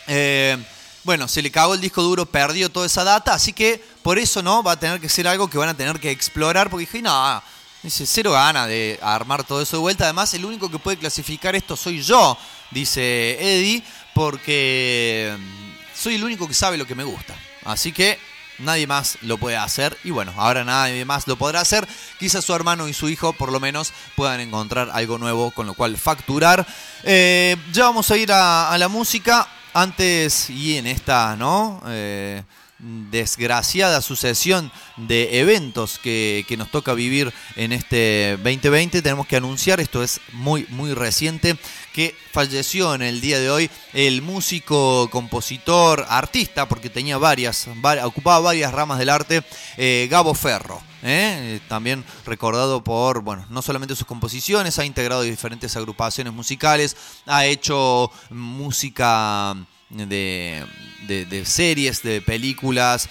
[0.09, 0.59] Eh,
[1.05, 4.43] bueno, se le cagó el disco duro, perdió toda esa data, así que por eso
[4.43, 7.01] no va a tener que ser algo que van a tener que explorar porque dije,
[7.01, 7.43] no,
[7.83, 10.05] dice, cero gana de armar todo eso de vuelta.
[10.05, 12.37] Además, el único que puede clasificar esto soy yo,
[12.71, 13.83] dice Eddie,
[14.15, 17.35] porque mm, soy el único que sabe lo que me gusta.
[17.65, 18.19] Así que
[18.63, 21.87] nadie más lo puede hacer y bueno, ahora nadie más lo podrá hacer.
[22.19, 25.75] Quizás su hermano y su hijo por lo menos puedan encontrar algo nuevo con lo
[25.75, 26.67] cual facturar.
[27.03, 29.47] Eh, ya vamos a ir a, la música.
[29.75, 31.83] Antes y en esta, ¿no?
[31.87, 32.43] Eh,
[32.83, 39.81] desgraciada sucesión de eventos que, que nos toca vivir en este 2020, tenemos que anunciar,
[39.81, 41.57] esto es muy, muy reciente,
[41.93, 48.07] que falleció en el día de hoy el músico, compositor, artista, porque tenía varias, va-
[48.07, 49.43] ocupaba varias ramas del arte,
[49.77, 50.81] eh, Gabo Ferro.
[51.03, 51.57] ¿eh?
[51.57, 57.45] Eh, También recordado por, bueno, no solamente sus composiciones, ha integrado diferentes agrupaciones musicales, ha
[57.47, 59.55] hecho música
[59.91, 60.65] de,
[61.07, 63.09] de- de series, de películas,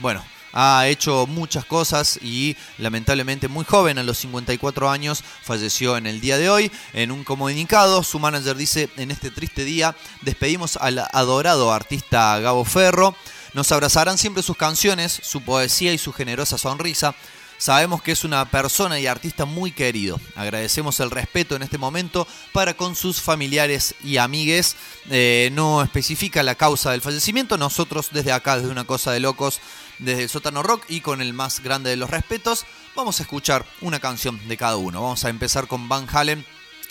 [0.00, 0.22] bueno,
[0.52, 6.20] ha hecho muchas cosas y lamentablemente muy joven, a los 54 años, falleció en el
[6.20, 6.72] día de hoy.
[6.92, 12.64] En un comunicado, su manager dice, en este triste día despedimos al adorado artista Gabo
[12.64, 13.14] Ferro.
[13.54, 17.14] Nos abrazarán siempre sus canciones, su poesía y su generosa sonrisa.
[17.58, 20.20] Sabemos que es una persona y artista muy querido.
[20.36, 24.76] Agradecemos el respeto en este momento para con sus familiares y amigues.
[25.10, 27.58] Eh, no especifica la causa del fallecimiento.
[27.58, 29.60] Nosotros desde acá, desde una cosa de locos,
[29.98, 33.64] desde el sótano rock y con el más grande de los respetos, vamos a escuchar
[33.80, 35.02] una canción de cada uno.
[35.02, 36.44] Vamos a empezar con Van Halen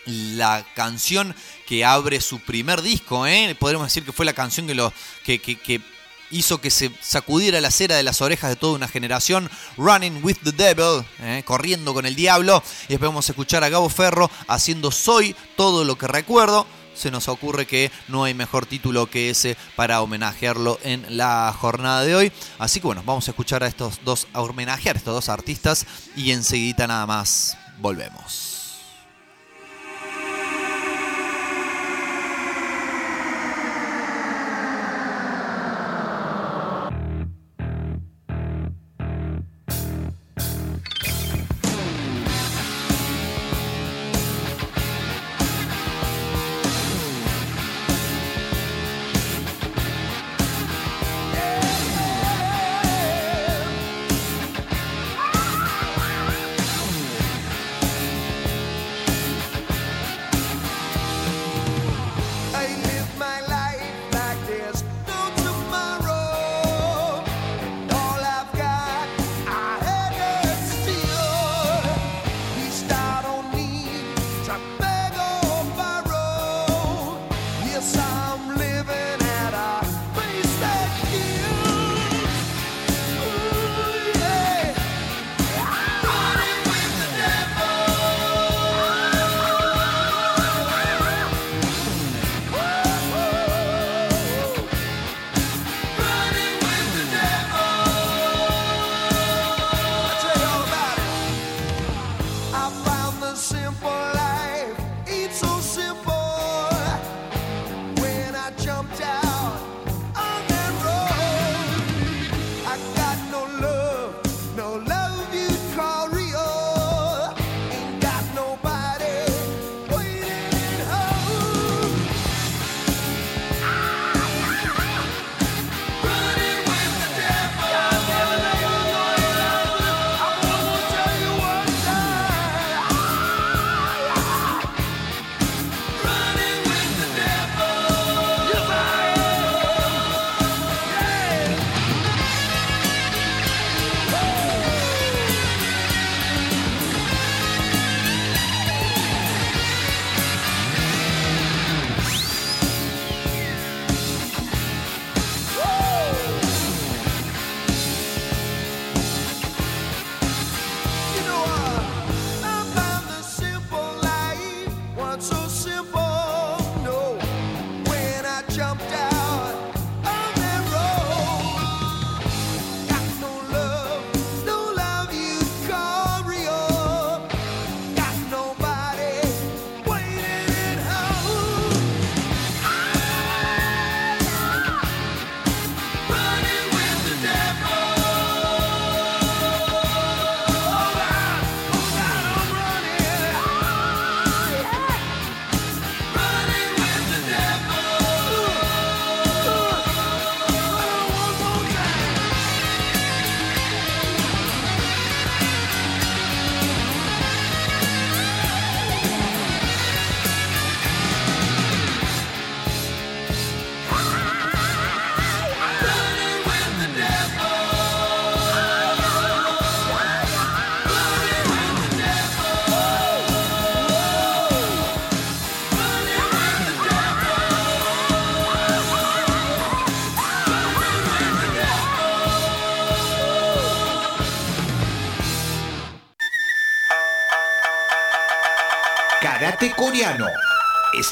[0.08, 1.36] la canción
[1.66, 3.56] que abre su primer disco, ¿eh?
[3.60, 4.94] podríamos decir que fue la canción que, lo,
[5.26, 5.82] que,
[6.32, 10.38] hizo que se sacudiera la cera de las orejas de toda una generación, Running with
[10.44, 11.44] the Devil, ¿eh?
[11.46, 15.84] corriendo con el diablo, y después vamos a escuchar a Gabo Ferro haciendo Soy todo
[15.84, 16.66] lo que recuerdo.
[16.98, 22.04] Se nos ocurre que no hay mejor título que ese para homenajearlo en la jornada
[22.04, 22.32] de hoy.
[22.58, 25.86] Así que bueno, vamos a escuchar a estos dos, a homenajear a estos dos artistas
[26.16, 28.47] y enseguida nada más volvemos.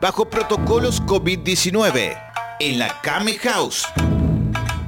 [0.00, 2.18] Bajo protocolos COVID-19.
[2.58, 3.86] En la Kame House.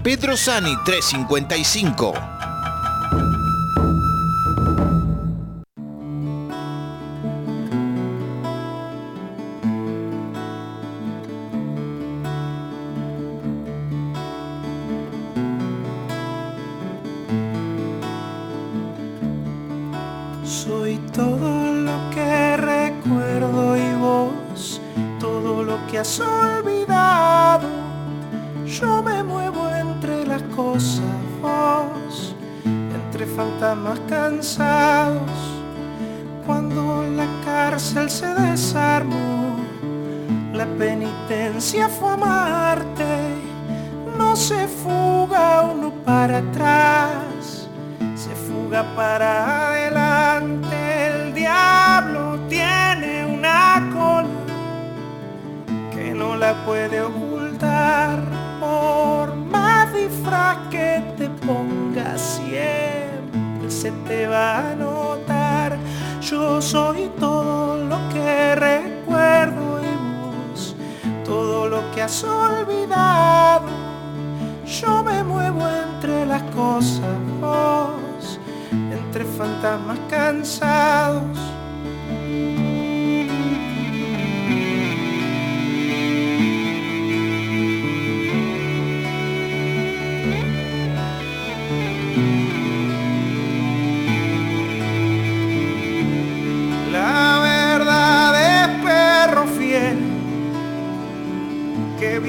[0.03, 2.38] Pedro Sani 355.
[37.79, 39.57] Cárcel se desarmó,
[40.53, 43.05] la penitencia fue amarte.
[44.19, 47.69] No se fuga uno para atrás
[48.17, 50.77] se fuga para adelante.
[51.07, 54.41] El diablo tiene una cola
[55.93, 58.19] que no la puede ocultar.
[58.59, 64.98] Por más disfraz que te pongas, siempre se te va a.
[66.31, 70.77] Yo soy todo lo que recuerdo y vos,
[71.25, 73.69] todo lo que has olvidado.
[74.67, 78.39] Yo me muevo entre las cosas, vos,
[78.71, 81.48] entre fantasmas cansados.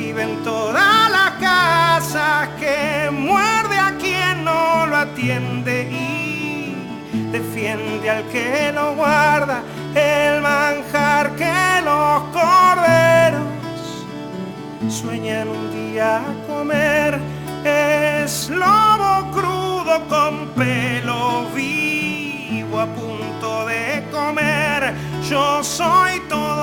[0.10, 6.76] Vive en toda la casa, que muerde a quien no lo atiende y
[7.32, 9.62] defiende al que no guarda
[9.93, 13.43] el manjar que los corderos
[14.89, 17.20] sueñan un día comer.
[17.64, 24.95] Es lobo crudo con pelo vivo a punto de comer.
[25.30, 26.59] Yo soy todo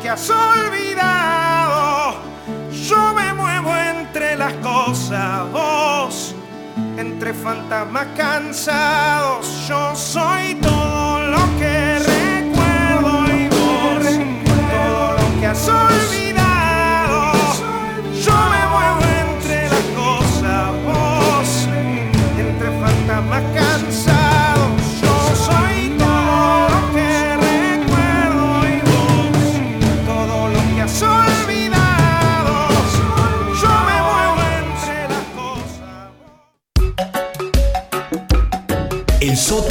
[0.00, 2.14] que has olvidado.
[2.70, 6.34] Yo me muevo entre las cosas, vos
[6.96, 9.66] entre fantasmas cansados.
[9.68, 14.06] Yo soy todo lo que recuerdo y vos
[14.70, 16.21] todo lo que has olvidado.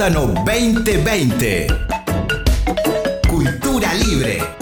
[0.02, 1.68] Sótano 2020.
[3.30, 4.61] Cultura libre.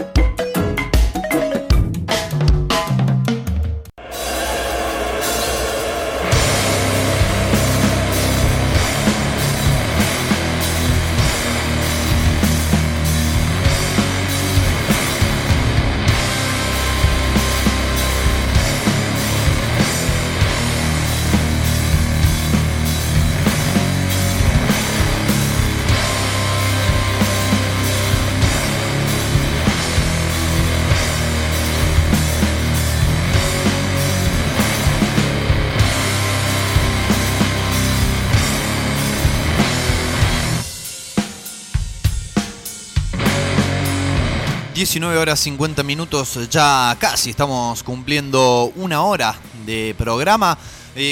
[44.90, 50.58] ...19 horas 50 minutos, ya casi estamos cumpliendo una hora de programa.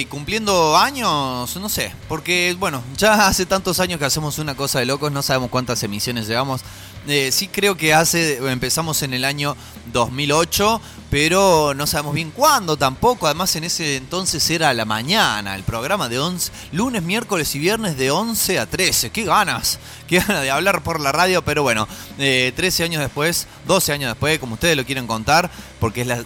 [0.09, 4.87] cumpliendo años, no sé, porque bueno, ya hace tantos años que hacemos una cosa de
[4.87, 6.61] locos, no sabemos cuántas emisiones llevamos.
[7.07, 9.55] Eh, sí creo que hace, empezamos en el año
[9.93, 13.27] 2008, pero no sabemos bien cuándo tampoco.
[13.27, 17.97] Además en ese entonces era la mañana, el programa de 11, lunes, miércoles y viernes
[17.97, 19.11] de 11 a 13.
[19.11, 19.79] ¡Qué ganas!
[20.07, 21.41] ¡Qué ganas de hablar por la radio!
[21.43, 21.87] Pero bueno,
[22.17, 25.49] eh, 13 años después, 12 años después, como ustedes lo quieren contar,
[25.79, 26.23] porque es la...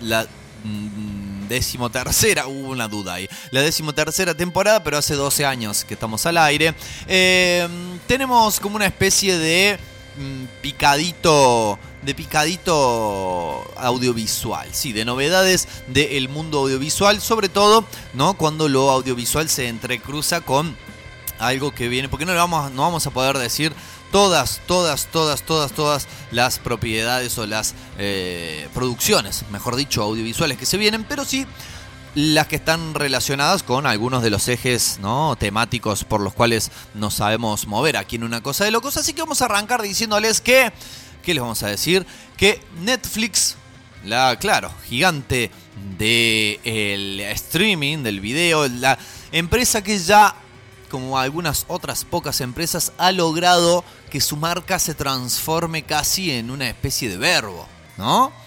[0.00, 0.26] la
[0.64, 3.28] mm, decimotercera, hubo una duda ahí.
[3.50, 6.74] La decimotercera temporada, pero hace 12 años que estamos al aire.
[7.06, 7.68] Eh,
[8.06, 9.78] tenemos como una especie de
[10.60, 11.78] picadito.
[12.02, 18.34] De picadito audiovisual, sí, de novedades del mundo audiovisual, sobre todo, ¿no?
[18.34, 20.76] Cuando lo audiovisual se entrecruza con
[21.38, 23.72] algo que viene, porque no, vamos, no vamos a poder decir
[24.12, 30.66] todas, todas, todas, todas, todas las propiedades o las eh, producciones, mejor dicho, audiovisuales que
[30.66, 31.46] se vienen, pero sí
[32.14, 35.36] las que están relacionadas con algunos de los ejes ¿no?
[35.36, 38.96] temáticos por los cuales nos sabemos mover aquí en una cosa de locos.
[38.96, 40.72] Así que vamos a arrancar diciéndoles que,
[41.22, 42.06] ¿qué les vamos a decir?
[42.36, 43.56] Que Netflix,
[44.04, 45.50] la, claro, gigante
[45.98, 48.96] del streaming, del video, la
[49.32, 50.36] empresa que ya,
[50.90, 56.68] como algunas otras pocas empresas, ha logrado que su marca se transforme casi en una
[56.68, 58.43] especie de verbo, ¿no?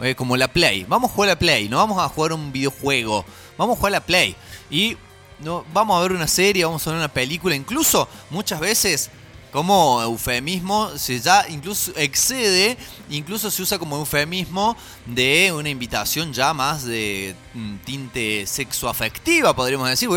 [0.00, 0.84] Eh, como la Play.
[0.84, 3.24] Vamos a jugar a la Play, no vamos a jugar un videojuego.
[3.56, 4.36] Vamos a jugar a la Play.
[4.70, 4.96] Y
[5.40, 7.54] no, vamos a ver una serie, vamos a ver una película.
[7.54, 9.10] Incluso muchas veces
[9.52, 12.76] como eufemismo se ya incluso excede,
[13.08, 14.76] incluso se usa como eufemismo
[15.06, 20.08] de una invitación ya más de mm, tinte sexoafectiva, podríamos decir.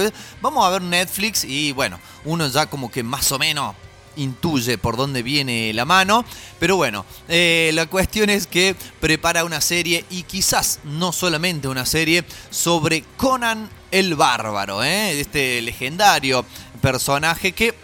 [0.41, 3.75] Vamos a ver Netflix y bueno, uno ya como que más o menos
[4.15, 6.25] intuye por dónde viene la mano.
[6.59, 11.85] Pero bueno, eh, la cuestión es que prepara una serie y quizás no solamente una
[11.85, 15.19] serie sobre Conan el Bárbaro, ¿eh?
[15.19, 16.45] este legendario
[16.81, 17.75] personaje que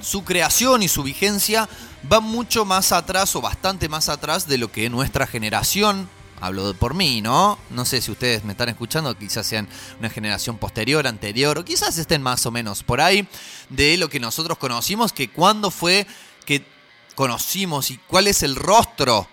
[0.00, 1.68] su creación y su vigencia
[2.10, 6.08] va mucho más atrás o bastante más atrás de lo que nuestra generación
[6.40, 7.58] hablo por mí, ¿no?
[7.70, 9.68] No sé si ustedes me están escuchando, quizás sean
[9.98, 13.26] una generación posterior, anterior, o quizás estén más o menos por ahí,
[13.68, 16.06] de lo que nosotros conocimos, que cuándo fue
[16.44, 16.64] que
[17.14, 19.28] conocimos y cuál es el rostro,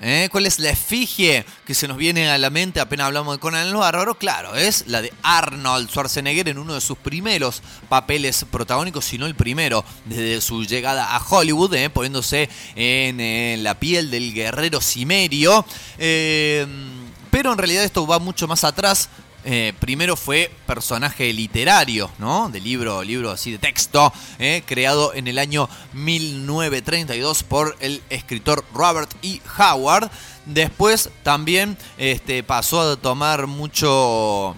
[0.00, 0.28] ¿eh?
[0.30, 3.66] cuál es la efigie que se nos viene a la mente apenas hablamos de Conan
[3.66, 9.04] el Bárbaro, claro, es la de Arnold Schwarzenegger en uno de sus primeros papeles protagónicos,
[9.04, 11.90] si no el primero, desde su llegada a Hollywood, ¿eh?
[11.90, 15.64] poniéndose en, la piel del guerrero cimerio.
[15.98, 16.66] Eh,
[17.30, 19.08] pero en realidad esto va mucho más atrás.
[19.44, 22.48] Eh, primero fue personaje literario, ¿no?
[22.50, 28.64] De libro, libro así de texto, eh, creado en el año 1932 por el escritor
[28.74, 29.40] Robert E.
[29.58, 30.10] Howard.
[30.44, 34.56] Después también este, pasó a tomar mucho,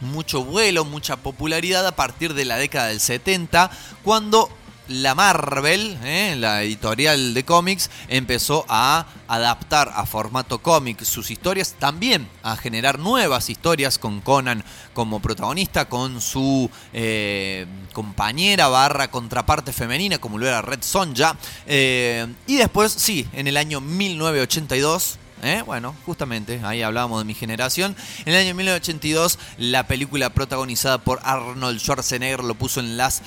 [0.00, 3.70] mucho vuelo, mucha popularidad a partir de la década del 70,
[4.02, 4.50] cuando
[4.90, 6.34] la Marvel, ¿eh?
[6.36, 12.98] la editorial de cómics, empezó a adaptar a formato cómic sus historias, también a generar
[12.98, 20.46] nuevas historias con Conan como protagonista, con su eh, compañera barra contraparte femenina, como lo
[20.46, 21.36] era Red Sonja.
[21.66, 25.62] Eh, y después, sí, en el año 1982, ¿Eh?
[25.64, 27.96] Bueno, justamente, ahí hablábamos de mi generación.
[28.26, 33.22] En el año 1982, la película protagonizada por Arnold Schwarzenegger lo puso en las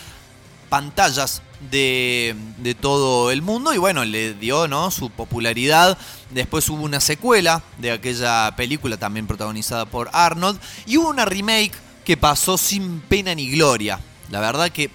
[0.74, 4.90] pantallas de, de, todo el mundo y bueno, le dio ¿no?
[4.90, 6.00] su popularidad.
[6.32, 11.74] Después hubo una secuela de aquella película también protagonizada por Arnold y hubo una remake
[12.04, 14.00] que pasó sin pena ni gloria.
[14.32, 14.90] La verdad que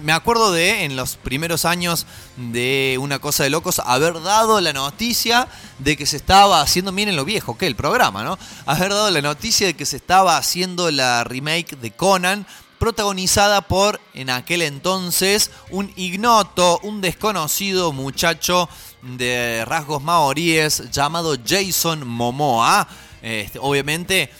[0.00, 2.06] me acuerdo de en los primeros años
[2.36, 5.48] de Una Cosa de Locos haber dado la noticia
[5.80, 8.38] de que se estaba haciendo, miren lo viejo que el programa, ¿no?
[8.64, 12.46] Haber dado la noticia de que se estaba haciendo la remake de Conan
[12.78, 18.68] protagonizada por, en aquel entonces, un ignoto, un desconocido muchacho
[19.02, 22.86] de rasgos maoríes llamado Jason Momoa.
[23.22, 24.30] Este, obviamente,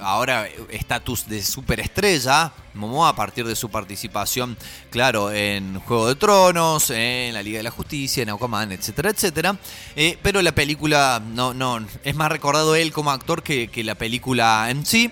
[0.00, 2.52] ahora estatus de superestrella.
[2.74, 4.56] Momoa a partir de su participación,
[4.90, 9.56] claro, en Juego de Tronos, en la Liga de la Justicia, en Aquaman, etcétera, etcétera.
[9.94, 13.94] Eh, pero la película no, no, es más recordado él como actor que, que la
[13.94, 15.10] película en sí.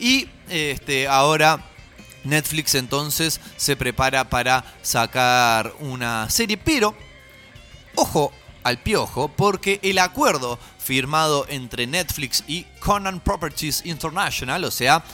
[0.00, 1.64] Y este, ahora
[2.24, 6.94] Netflix entonces se prepara para sacar una serie, pero
[7.94, 8.32] ojo
[8.62, 15.04] al piojo, porque el acuerdo firmado entre Netflix y Conan Properties International, o sea,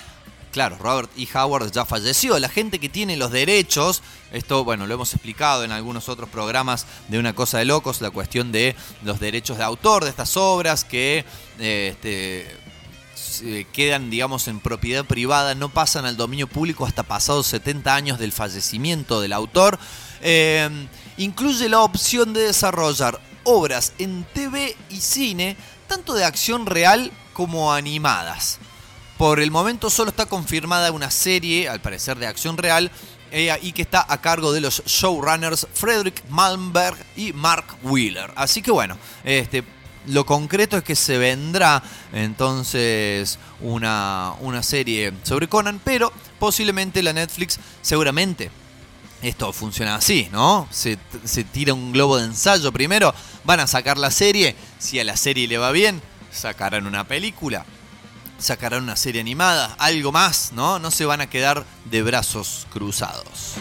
[0.53, 1.27] claro, Robert E.
[1.35, 4.03] Howard ya falleció, la gente que tiene los derechos,
[4.33, 8.11] esto, bueno, lo hemos explicado en algunos otros programas de Una Cosa de Locos, la
[8.11, 11.25] cuestión de los derechos de autor de estas obras que...
[11.59, 12.70] Este,
[13.43, 18.19] eh, quedan, digamos, en propiedad privada, no pasan al dominio público hasta pasados 70 años
[18.19, 19.79] del fallecimiento del autor.
[20.21, 20.69] Eh,
[21.17, 25.57] incluye la opción de desarrollar obras en TV y cine,
[25.87, 28.59] tanto de acción real como animadas.
[29.17, 32.91] Por el momento solo está confirmada una serie, al parecer de acción real,
[33.33, 38.33] eh, y que está a cargo de los showrunners Frederick Malmberg y Mark Wheeler.
[38.35, 39.63] Así que bueno, este,
[40.07, 41.83] lo concreto es que se vendrá
[42.13, 48.51] entonces una, una serie sobre Conan, pero posiblemente la Netflix seguramente
[49.23, 50.67] esto funciona así, ¿no?
[50.71, 55.05] Se, se, tira un globo de ensayo primero, van a sacar la serie, si a
[55.05, 56.01] la serie le va bien,
[56.33, 57.65] sacarán una película.
[58.39, 60.79] sacarán una serie animada, algo más, ¿no?
[60.79, 63.57] No se van a quedar de brazos cruzados.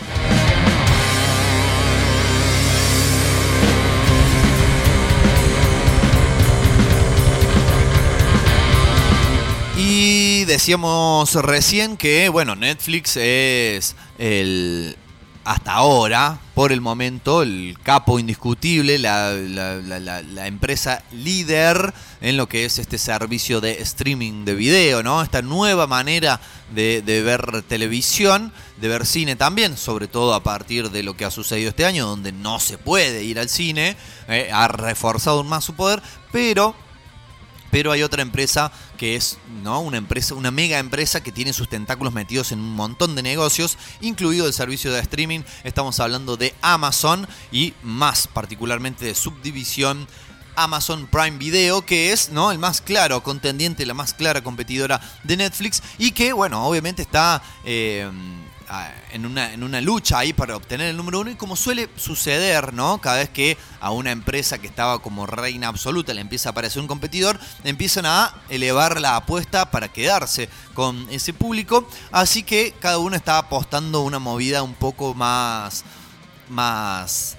[9.81, 14.97] Y decíamos recién que, bueno, Netflix es el,
[15.45, 22.65] hasta ahora, por el momento, el capo indiscutible, la, la- empresa líder en lo que
[22.65, 25.21] es este servicio de streaming de video, ¿no?
[25.21, 26.41] Esta nueva manera
[26.75, 28.51] de, ver televisión,
[28.81, 32.05] de ver cine también, sobre todo a partir de lo que ha sucedido este año,
[32.05, 33.95] donde no se puede ir al cine,
[34.27, 36.01] eh, ha reforzado más su poder,
[36.33, 36.75] pero
[37.71, 39.79] pero hay otra empresa que es ¿no?
[39.79, 43.77] una empresa, una mega empresa que tiene sus tentáculos metidos en un montón de negocios,
[44.01, 45.39] incluido el servicio de streaming.
[45.63, 50.05] Estamos hablando de Amazon y más particularmente de subdivisión
[50.55, 52.51] Amazon Prime Video, que es ¿no?
[52.51, 57.41] el más claro contendiente, la más clara competidora de Netflix y que, bueno, obviamente está
[57.63, 58.11] eh,
[59.11, 62.73] en, una, en una lucha ahí para obtener el número uno y como suele suceder,
[62.73, 62.99] ¿no?
[63.01, 66.81] Cada vez que a una empresa que estaba como reina absoluta le empieza a aparecer
[66.81, 72.99] un competidor, empiezan a elevar la apuesta para quedarse con ese público, así que cada
[72.99, 75.83] uno está apostando una movida un poco más
[76.49, 77.37] más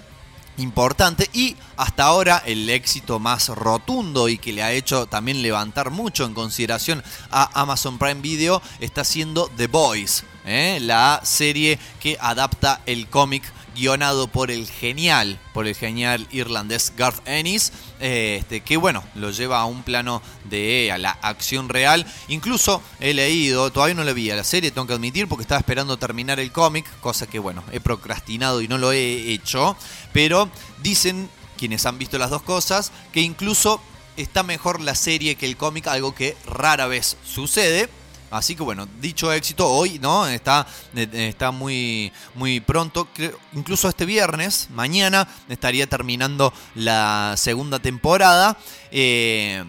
[0.57, 5.91] importante y hasta ahora el éxito más rotundo y que le ha hecho también levantar
[5.91, 10.81] mucho en consideración a Amazon Prime Video está siendo The Boys, ¿eh?
[10.81, 13.43] la serie que adapta el cómic
[13.75, 19.31] guionado por el genial, por el genial irlandés Garth Ennis, eh, este, que bueno, lo
[19.31, 22.07] lleva a un plano de a la acción real.
[22.29, 25.61] Incluso he leído, todavía no lo vi a la serie, tengo que admitir, porque estaba
[25.61, 29.77] esperando terminar el cómic, cosa que bueno, he procrastinado y no lo he hecho,
[30.13, 30.51] pero
[30.83, 33.81] dicen quienes han visto las dos cosas que incluso
[34.17, 37.89] está mejor la serie que el cómic, algo que rara vez sucede.
[38.31, 43.09] Así que bueno, dicho éxito, hoy no está, eh, está muy, muy pronto.
[43.53, 48.57] Incluso este viernes, mañana, estaría terminando la segunda temporada.
[48.93, 49.65] Eh,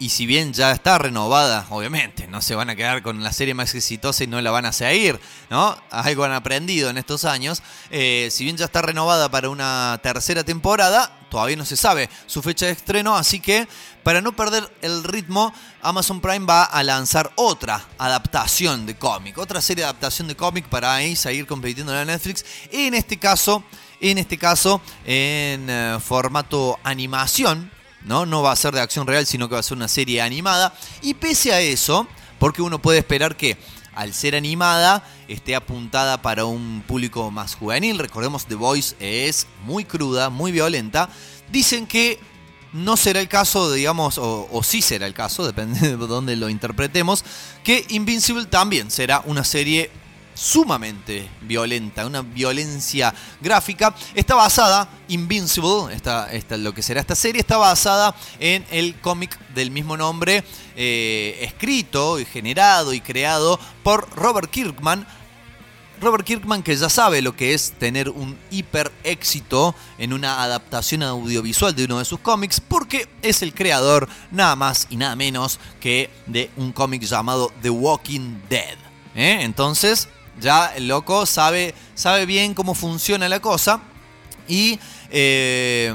[0.00, 3.52] y si bien ya está renovada, obviamente, no se van a quedar con la serie
[3.52, 5.20] más exitosa y no la van a seguir,
[5.50, 5.76] ¿no?
[5.90, 7.62] Algo han aprendido en estos años.
[7.90, 12.40] Eh, si bien ya está renovada para una tercera temporada, todavía no se sabe su
[12.40, 13.68] fecha de estreno, así que
[14.02, 19.60] para no perder el ritmo, Amazon Prime va a lanzar otra adaptación de cómic, otra
[19.60, 22.42] serie de adaptación de cómic para ahí seguir compitiendo en la Netflix.
[22.72, 23.62] En este caso,
[24.00, 27.70] en este caso, en eh, formato animación.
[28.04, 28.26] ¿No?
[28.26, 30.74] No va a ser de acción real, sino que va a ser una serie animada.
[31.02, 32.06] Y pese a eso,
[32.38, 33.56] porque uno puede esperar que
[33.94, 39.84] al ser animada esté apuntada para un público más juvenil, recordemos The Voice es muy
[39.84, 41.10] cruda, muy violenta,
[41.50, 42.18] dicen que
[42.72, 46.48] no será el caso, digamos, o, o sí será el caso, depende de dónde lo
[46.48, 47.24] interpretemos,
[47.64, 49.90] que Invincible también será una serie
[50.40, 53.94] sumamente violenta, una violencia gráfica.
[54.14, 59.38] Está basada, Invincible, esta, esta- lo que será esta serie, está basada en el cómic
[59.54, 60.42] del mismo nombre,
[60.76, 65.06] eh, escrito y generado y creado por Robert Kirkman.
[66.00, 71.02] Robert Kirkman que ya sabe lo que es tener un hiper éxito en una adaptación
[71.02, 75.60] audiovisual de uno de sus cómics porque es el creador nada más y nada menos
[75.80, 78.78] que de un cómic llamado The Walking Dead.
[79.14, 79.40] ¿eh?
[79.42, 80.08] Entonces
[80.40, 83.80] ya el loco sabe, sabe bien cómo funciona la cosa
[84.48, 84.78] y
[85.10, 85.94] eh,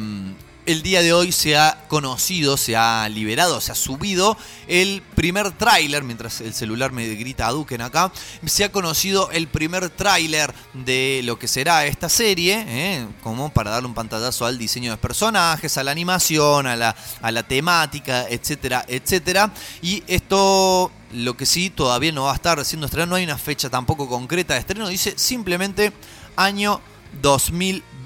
[0.65, 4.37] el día de hoy se ha conocido, se ha liberado, se ha subido
[4.67, 8.11] el primer tráiler, mientras el celular me grita a Duken acá,
[8.45, 13.07] se ha conocido el primer tráiler de lo que será esta serie, ¿eh?
[13.21, 17.31] como para darle un pantallazo al diseño de personajes, a la animación, a la, a
[17.31, 19.53] la temática, etcétera, etcétera.
[19.81, 23.37] Y esto, lo que sí, todavía no va a estar siendo estrenado, no hay una
[23.37, 25.93] fecha tampoco concreta de estreno, dice simplemente
[26.35, 26.81] año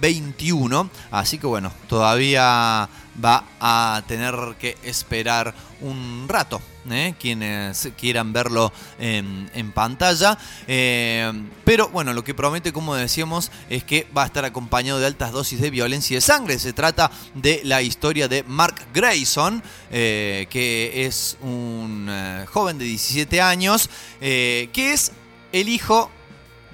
[0.02, 0.90] 2021.
[1.12, 2.90] Así que bueno, todavía
[3.24, 6.62] va a tener que esperar un rato.
[6.90, 7.14] ¿eh?
[7.20, 10.38] Quienes quieran verlo en, pantalla.
[10.68, 11.32] Eh,
[11.64, 15.32] pero bueno, lo que promete, como decíamos, es que va a estar acompañado de altas
[15.32, 16.60] dosis de violencia y de sangre.
[16.60, 22.10] Se trata de la historia de Mark Grayson, eh, que es un
[22.52, 23.90] joven de 17 años,
[24.20, 25.12] que es
[25.52, 26.12] el hijo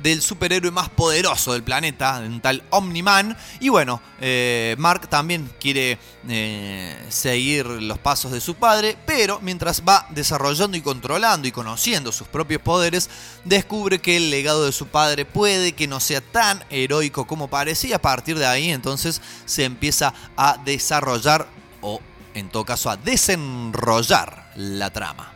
[0.05, 3.35] del superhéroe más poderoso del planeta, un tal Omni-Man.
[3.59, 5.97] Y bueno, eh, Mark también quiere
[6.29, 12.11] eh, seguir los pasos de su padre, pero mientras va desarrollando y controlando y conociendo
[12.11, 13.09] sus propios poderes,
[13.45, 17.87] descubre que el legado de su padre puede que no sea tan heroico como parece
[17.87, 21.47] y a partir de ahí entonces se empieza a desarrollar
[21.81, 21.99] o
[22.35, 25.31] en todo caso a desenrollar la trama.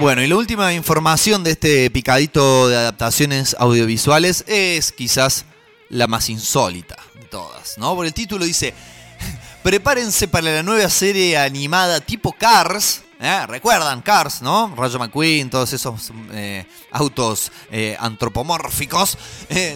[0.00, 5.44] Bueno, y la última información de este picadito de adaptaciones audiovisuales es quizás
[5.88, 7.96] la más insólita de todas, ¿no?
[7.96, 8.74] Por el título dice,
[9.64, 13.02] prepárense para la nueva serie animada tipo Cars.
[13.20, 13.46] ¿Eh?
[13.46, 14.74] Recuerdan Cars, ¿no?
[14.76, 19.18] Rayo McQueen, todos esos eh, autos eh, antropomórficos.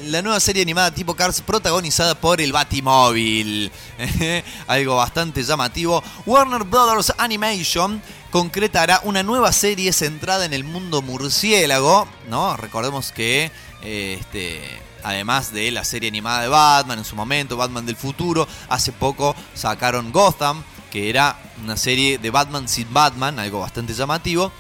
[0.07, 3.71] La nueva serie animada tipo Cars protagonizada por el Batimóvil.
[4.67, 6.03] Algo bastante llamativo.
[6.27, 12.57] Warner Brothers Animation concretará una nueva serie centrada en el mundo murciélago, ¿no?
[12.57, 13.51] Recordemos que
[13.83, 18.93] este además de la serie animada de Batman en su momento, Batman del futuro, hace
[18.93, 20.63] poco sacaron Gotham,
[20.93, 24.53] que era una serie de Batman sin Batman, algo bastante llamativo.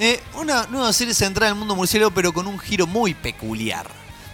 [0.00, 3.86] Eh, una nueva serie centrada en el mundo murciélago, pero con un giro muy peculiar.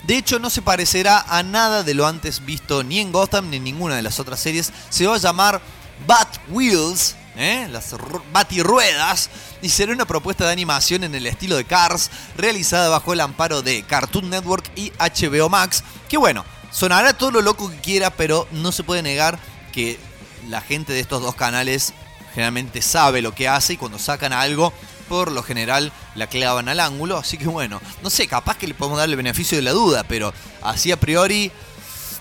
[0.05, 3.59] De hecho, no se parecerá a nada de lo antes visto ni en Gotham ni
[3.59, 4.73] en ninguna de las otras series.
[4.89, 5.61] Se va a llamar
[6.07, 7.69] Bat Wheels, ¿eh?
[7.71, 9.29] las ru- batirruedas,
[9.61, 13.61] y será una propuesta de animación en el estilo de Cars, realizada bajo el amparo
[13.63, 18.49] de Cartoon Network y HBO Max, que bueno, sonará todo lo loco que quiera, pero
[18.53, 19.39] no se puede negar
[19.71, 20.01] que
[20.49, 21.93] la gente de estos dos canales
[22.35, 24.73] generalmente sabe lo que hace y cuando sacan algo,
[25.09, 28.75] por lo general la clavan al ángulo, así que bueno, no sé, capaz que le
[28.75, 30.33] podemos darle el beneficio de la duda, pero
[30.63, 31.53] así a priori,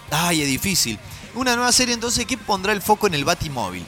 [0.10, 1.00] ay, es difícil.
[1.34, 3.86] Una nueva serie entonces que pondrá el foco en el Batimóvil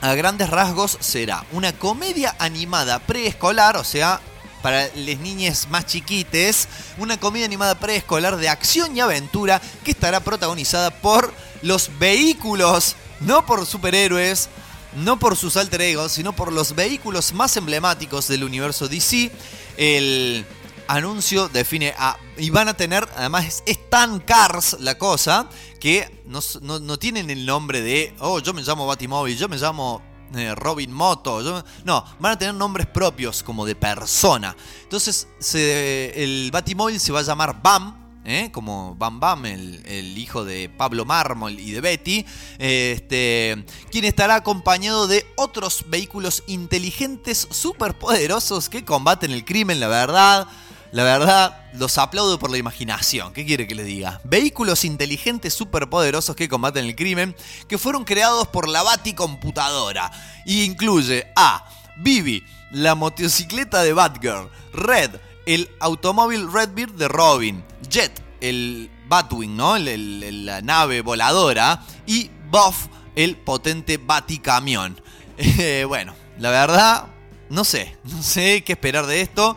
[0.00, 4.20] a grandes rasgos será una comedia animada preescolar, o sea,
[4.62, 10.20] para las niñas más chiquites, una comedia animada preescolar de acción y aventura que estará
[10.20, 14.48] protagonizada por los vehículos, no por superhéroes,
[14.96, 19.30] no por sus alter egos, sino por los vehículos más emblemáticos del universo DC.
[19.76, 20.44] El
[20.86, 22.16] anuncio define a...
[22.36, 25.48] Y van a tener, además es, tan Cars la cosa,
[25.80, 29.56] que no, no- no tienen el nombre de, oh, yo me llamo Batimóvil, yo me
[29.56, 30.02] llamo
[30.34, 31.64] eh, Robin Moto.
[31.84, 34.54] no, van a tener nombres propios como de persona.
[34.82, 37.97] Entonces el Batimóvil se va a llamar BAM.
[38.28, 38.50] ¿Eh?
[38.52, 42.26] Como Bam Bam, el, hijo de Pablo Mármol y de Betty,
[42.58, 50.46] este, quien estará acompañado de otros vehículos inteligentes superpoderosos que combaten el crimen, la verdad.
[50.90, 53.34] La verdad, los aplaudo por la imaginación.
[53.34, 54.22] ¿Qué quiere que le diga?
[54.24, 57.36] Vehículos inteligentes superpoderosos que combaten el crimen,
[57.68, 60.10] que fueron creados por la Baticomputadora.
[60.46, 61.68] Y incluye a
[61.98, 65.10] Bibi, la motocicleta de Batgirl, Red,
[65.54, 69.76] el automóvil Redbeard de Robin, Jet, el Batwing, ¿no?
[69.76, 72.86] El- la nave voladora, y Buff,
[73.16, 75.00] el potente Baticamión.
[75.40, 77.06] Eh, bueno, la verdad,
[77.48, 79.56] no sé, no sé qué esperar de esto.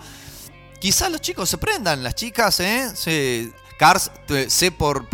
[0.80, 2.92] Quizás los chicos se prendan, las chicas, ¿eh?
[2.96, 4.12] Se- Cars,
[4.50, 5.08] sé por,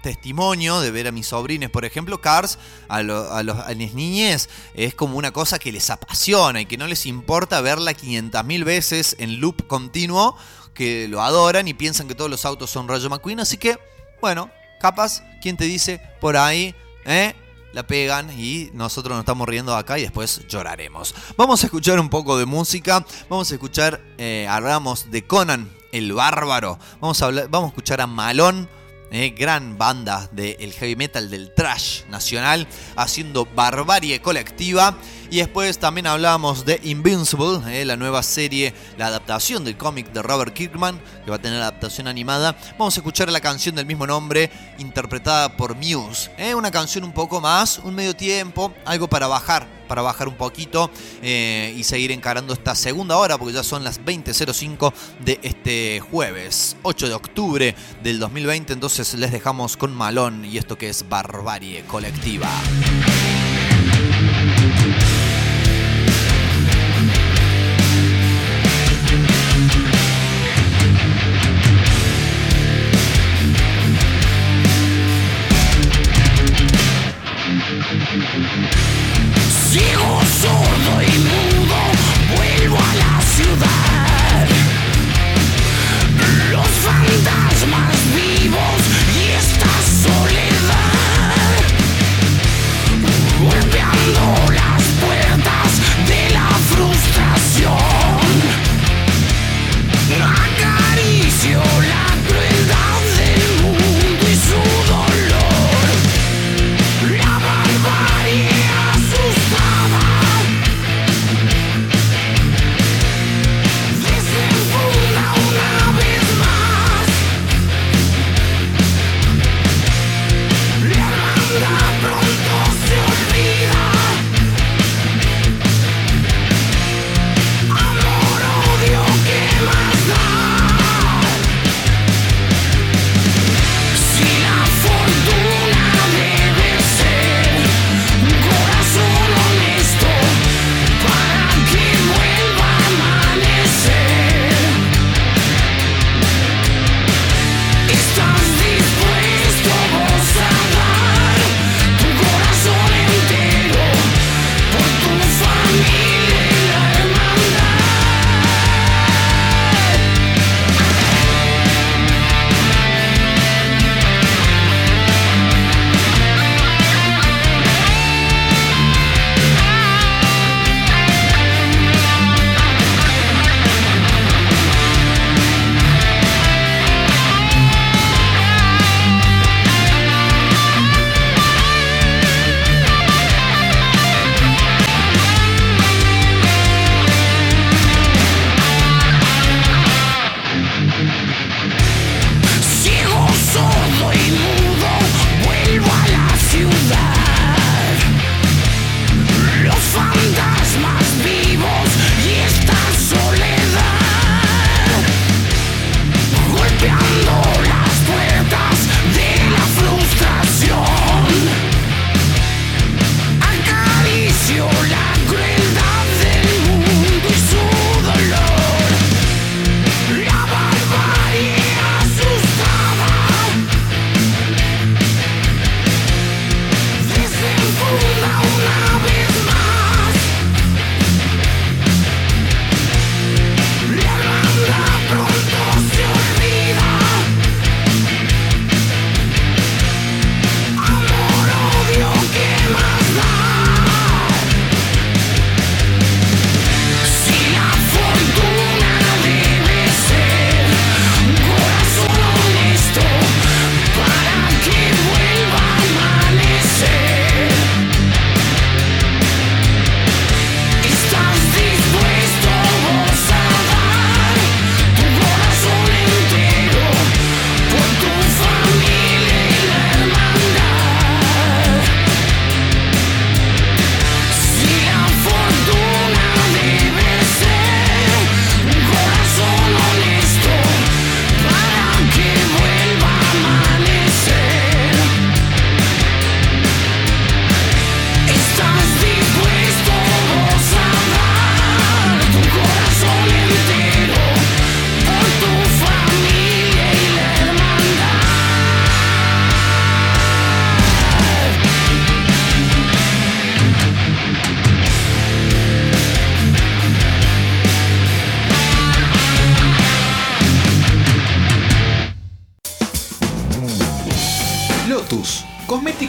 [0.00, 2.56] testimonio de ver a mis sobrines, por ejemplo, Cars
[2.88, 6.78] a, a los, a las niñes es como una cosa que les apasiona y que
[6.78, 10.36] no les importa verla 500.000 veces en loop continuo,
[10.72, 13.76] que lo adoran y piensan que todos los autos son Rayo McQueen, así que,
[14.20, 17.34] bueno, capaz, ¿quién te dice por ahí, eh?
[17.72, 21.12] La pegan y nosotros nos estamos riendo acá y después lloraremos.
[21.36, 23.04] Vamos a escuchar un poco de música.
[23.28, 26.78] Vamos a escuchar, eh, hablamos de Conan el Bárbaro.
[27.00, 28.68] Vamos a, hablar, vamos a escuchar a Malón,
[29.10, 32.66] eh, gran banda del heavy metal del trash nacional,
[32.96, 34.96] haciendo barbarie colectiva.
[35.32, 40.20] Y después también hablábamos de Invincible, eh, la nueva serie, la adaptación del cómic de
[40.20, 42.54] Robert Kirkman, que va a tener adaptación animada.
[42.72, 46.30] Vamos a escuchar la canción del mismo nombre, interpretada por Muse.
[46.36, 50.34] eh, una canción un poco más, un medio tiempo, algo para bajar, para bajar un
[50.34, 50.90] poquito
[51.22, 56.76] eh, y seguir encarando esta segunda hora, porque ya son las 20.05 de este jueves,
[56.82, 58.74] 8 de octubre del 2020.
[58.74, 62.50] Entonces les dejamos con Malón y esto que es Barbarie Colectiva.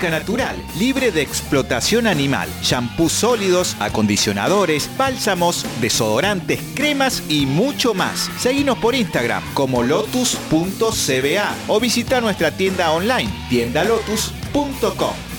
[0.09, 2.49] Natural, libre de explotación animal.
[2.61, 8.29] Shampoos sólidos, acondicionadores, bálsamos, desodorantes, cremas y mucho más.
[8.39, 15.32] Seguinos por Instagram como lotus.cba o visita nuestra tienda online tiendalotus.com.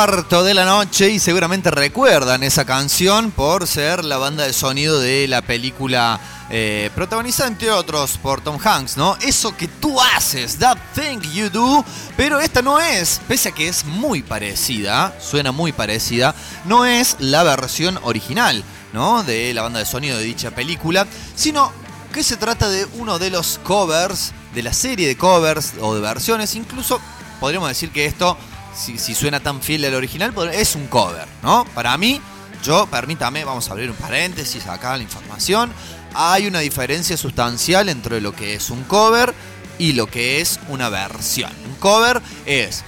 [0.00, 5.28] de la noche y seguramente recuerdan esa canción por ser la banda de sonido de
[5.28, 6.18] la película
[6.48, 9.18] eh, protagonizada entre otros por Tom Hanks, ¿no?
[9.20, 11.84] Eso que tú haces, that thing you do,
[12.16, 17.16] pero esta no es, pese a que es muy parecida, suena muy parecida, no es
[17.18, 18.64] la versión original,
[18.94, 19.22] ¿no?
[19.22, 21.72] De la banda de sonido de dicha película, sino
[22.10, 26.00] que se trata de uno de los covers, de la serie de covers o de
[26.00, 26.98] versiones, incluso
[27.38, 28.38] podríamos decir que esto
[28.74, 31.64] si, si suena tan fiel al original, pod- es un cover, ¿no?
[31.74, 32.20] Para mí,
[32.62, 35.72] yo, permítame, vamos a abrir un paréntesis acá la información.
[36.14, 39.34] Hay una diferencia sustancial entre lo que es un cover
[39.78, 41.52] y lo que es una versión.
[41.66, 42.82] Un cover es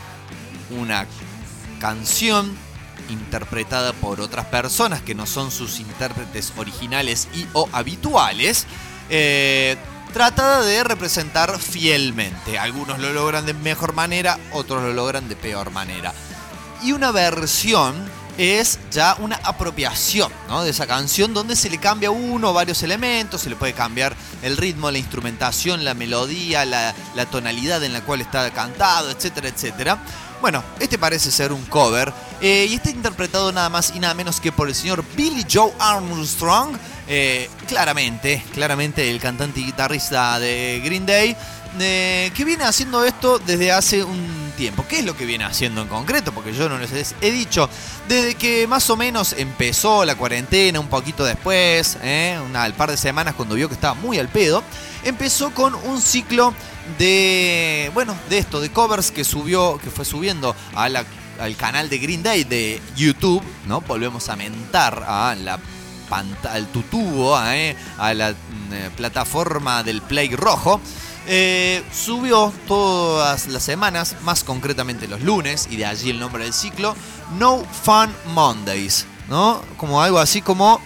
[0.70, 1.06] una
[1.80, 2.56] canción
[3.08, 8.66] interpretada por otras personas que no son sus intérpretes originales y o habituales,
[9.10, 9.76] eh,
[10.12, 12.58] tratada de representar fielmente.
[12.58, 16.12] Algunos lo logran de mejor manera, otros lo logran de peor manera.
[16.82, 17.94] Y una versión
[18.38, 20.64] es ya una apropiación ¿no?
[20.64, 24.16] de esa canción donde se le cambia uno o varios elementos, se le puede cambiar
[24.42, 29.48] el ritmo, la instrumentación, la melodía, la, la tonalidad en la cual está cantado, etcétera,
[29.48, 29.98] etcétera.
[30.40, 34.40] Bueno, este parece ser un cover eh, y está interpretado nada más y nada menos
[34.40, 36.76] que por el señor Billy Joe Armstrong.
[37.08, 41.36] Eh, claramente, claramente el cantante y guitarrista de Green Day,
[41.80, 44.84] eh, que viene haciendo esto desde hace un tiempo.
[44.88, 46.32] ¿Qué es lo que viene haciendo en concreto?
[46.32, 47.68] Porque yo no les he dicho,
[48.08, 52.96] desde que más o menos empezó la cuarentena, un poquito después, eh, al par de
[52.96, 54.62] semanas cuando vio que estaba muy al pedo,
[55.04, 56.52] empezó con un ciclo
[56.98, 61.04] de, bueno, de esto, de covers que subió, que fue subiendo a la-
[61.40, 63.80] al canal de Green Day de YouTube, ¿no?
[63.80, 65.58] Volvemos a mentar a la
[66.12, 70.80] al tutubo, eh, a la mm, eh, plataforma del Play Rojo.
[71.26, 76.52] Eh, subió todas las semanas, más concretamente los lunes, y de allí el nombre del
[76.52, 76.96] ciclo,
[77.38, 79.62] No Fun Mondays, ¿no?
[79.76, 80.80] Como algo así como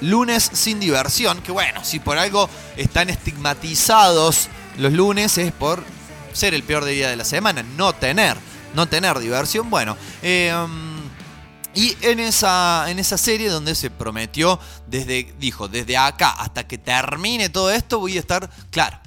[0.00, 4.48] lunes sin diversión, que bueno, si por algo están estigmatizados
[4.78, 5.84] los lunes es por
[6.32, 8.36] ser el peor día de la semana, no tener,
[8.74, 9.96] no tener diversión, bueno.
[10.22, 10.93] eh, um,
[11.74, 16.78] y en esa, en esa serie donde se prometió, desde, dijo, desde acá hasta que
[16.78, 18.98] termine todo esto, voy a estar, claro,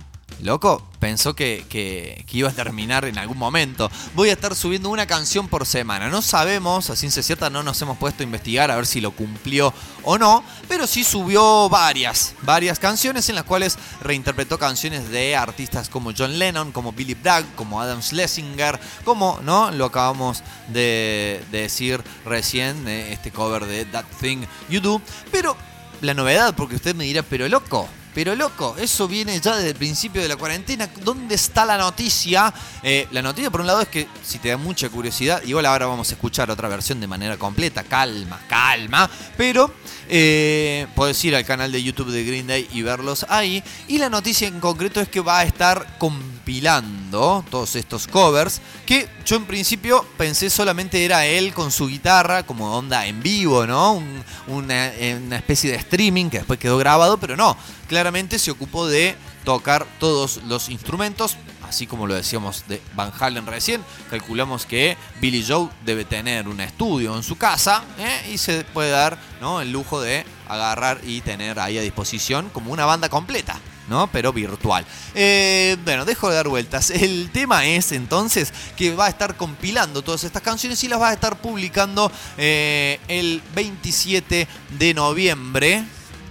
[0.42, 3.90] loco, pensó que, que- iba a terminar en algún momento.
[4.14, 6.10] Voy a estar subiendo una canción por semana.
[6.10, 9.12] No sabemos, a ciencia cierta no nos hemos puesto a investigar a ver si lo
[9.12, 9.74] cumplió
[10.04, 15.90] o no, pero sí subió varias, varias canciones en las cuales reinterpretó canciones de artistas
[15.90, 19.72] como John Lennon, como Billy Bragg, como Adam Schlesinger, como, ¿no?
[19.72, 25.02] Lo acabamos de, de decir recién, eh, este cover de That Thing You Do.
[25.32, 25.58] Pero
[26.02, 29.76] la novedad, porque usted me dirá, pero loco, pero loco, eso viene ya desde el
[29.76, 30.89] principio de la cuarentena.
[31.03, 32.52] ¿Dónde está la noticia?
[32.81, 35.85] Eh, la noticia, por un lado, es que si te da mucha curiosidad, igual ahora
[35.85, 37.84] vamos a escuchar otra versión de manera completa.
[37.84, 39.07] Calma, calma.
[39.38, 39.72] Pero
[40.10, 40.88] eh,
[41.24, 43.64] ir al canal de YouTube de Green Day y verlos ahí.
[43.88, 48.62] Y la noticia en concreto es que va a estar compilando todos estos covers.
[48.86, 53.66] Que yo en principio pensé solamente era él con su guitarra, como onda en vivo,
[53.68, 53.94] ¿no?
[53.94, 54.92] Un- una,
[55.26, 57.58] una especie de streaming que después quedó grabado, pero no.
[57.88, 63.45] Claramente se ocupó de tocar todos los instrumentos, así como lo decíamos de Van Halen
[63.45, 63.84] recién.
[64.10, 68.31] Calculamos que Billy Joe debe tener un estudio en su casa ¿eh?
[68.31, 69.18] y se puede dar
[69.61, 73.60] el lujo de agarrar y tener ahí a disposición como una banda completa.
[73.88, 74.07] ¿no?
[74.07, 74.85] Pero virtual.
[75.15, 76.89] Eh, bueno, dejo de dar vueltas.
[76.89, 81.10] El tema es entonces que va a estar compilando todas estas canciones y las va
[81.10, 85.85] a estar publicando eh, el 27 de noviembre.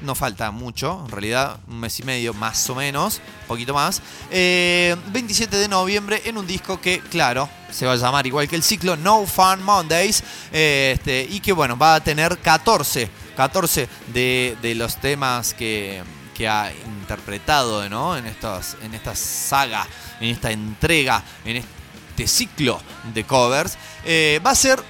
[0.07, 4.01] No falta mucho, en realidad un mes y medio más o menos, un poquito más.
[4.31, 8.55] Eh, 27 de noviembre en un disco que, claro, se va a llamar igual que
[8.55, 10.23] el ciclo No Fun Mondays.
[10.53, 16.05] eh, este, y que, bueno, va a tener 14, 14 de, de los temas que,
[16.37, 18.16] que ha interpretado ¿no?
[18.16, 19.89] en, en esta saga,
[20.20, 22.81] en esta entrega, en este ciclo
[23.12, 23.77] de covers.
[24.05, 24.81] Eh, va a ser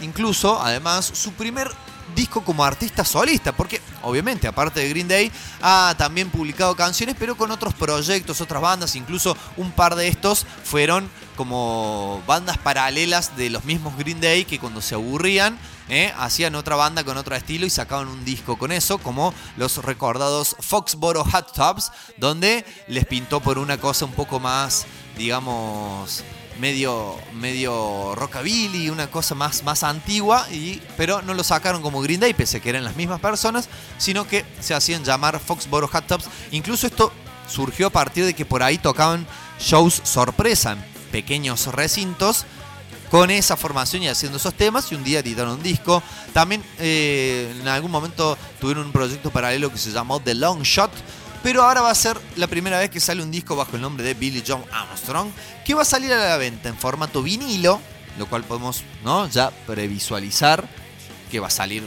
[0.00, 1.70] incluso, además, su primer
[2.14, 5.32] disco como artista solista, porque obviamente aparte de Green Day
[5.62, 10.46] ha también publicado canciones, pero con otros proyectos, otras bandas, incluso un par de estos
[10.64, 15.58] fueron como bandas paralelas de los mismos Green Day que cuando se aburrían
[15.88, 16.12] ¿eh?
[16.18, 20.56] hacían otra banda con otro estilo y sacaban un disco con eso, como los recordados
[20.60, 24.86] Foxboro Hot Tubs, donde les pintó por una cosa un poco más,
[25.16, 26.24] digamos,
[26.58, 32.20] medio, medio rockabilly, una cosa más, más antigua, y, pero no lo sacaron como Green
[32.20, 33.68] Day, pese a que eran las mismas personas,
[33.98, 36.26] sino que se hacían llamar Foxboro Hot Tubs.
[36.50, 37.12] Incluso esto
[37.48, 39.26] surgió a partir de que por ahí tocaban
[39.60, 42.46] shows sorpresa en pequeños recintos
[43.10, 46.02] con esa formación y haciendo esos temas y un día editaron un disco.
[46.32, 50.90] También eh, en algún momento tuvieron un proyecto paralelo que se llamó The Long Shot,
[51.44, 54.02] pero ahora va a ser la primera vez que sale un disco bajo el nombre
[54.02, 55.28] de Billy John Armstrong,
[55.62, 57.82] que va a salir a la venta en formato vinilo,
[58.18, 59.28] lo cual podemos ¿no?
[59.28, 60.66] ya previsualizar
[61.30, 61.86] que va a salir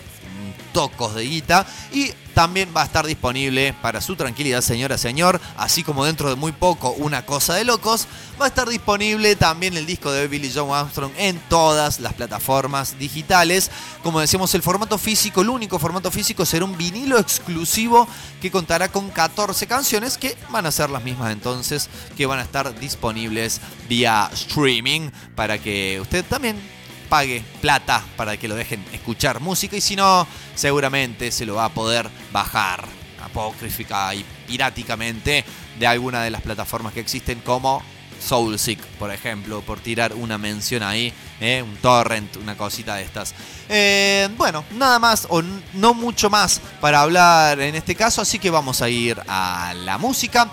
[0.78, 5.84] tocos de guita y también va a estar disponible para su tranquilidad, señora, señor, así
[5.84, 8.08] como dentro de muy poco una cosa de locos,
[8.40, 13.00] va a estar disponible también el disco de Billy John Armstrong en todas las plataformas
[13.00, 13.72] digitales.
[14.04, 18.08] Como decíamos, el formato físico, el único formato físico será un vinilo exclusivo
[18.40, 22.44] que contará con 14 canciones que van a ser las mismas entonces que van a
[22.44, 26.77] estar disponibles vía streaming para que usted también
[27.08, 31.66] pague plata para que lo dejen escuchar música y si no, seguramente se lo va
[31.66, 32.86] a poder bajar
[33.24, 35.44] apócrifica y piráticamente
[35.78, 37.84] de alguna de las plataformas que existen como
[38.20, 41.62] Soulseek, por ejemplo, por tirar una mención ahí, ¿eh?
[41.62, 43.34] un torrent, una cosita de estas.
[43.70, 45.44] Eh, bueno, nada más o
[45.74, 49.98] no mucho más para hablar en este caso, así que vamos a ir a la
[49.98, 50.50] música.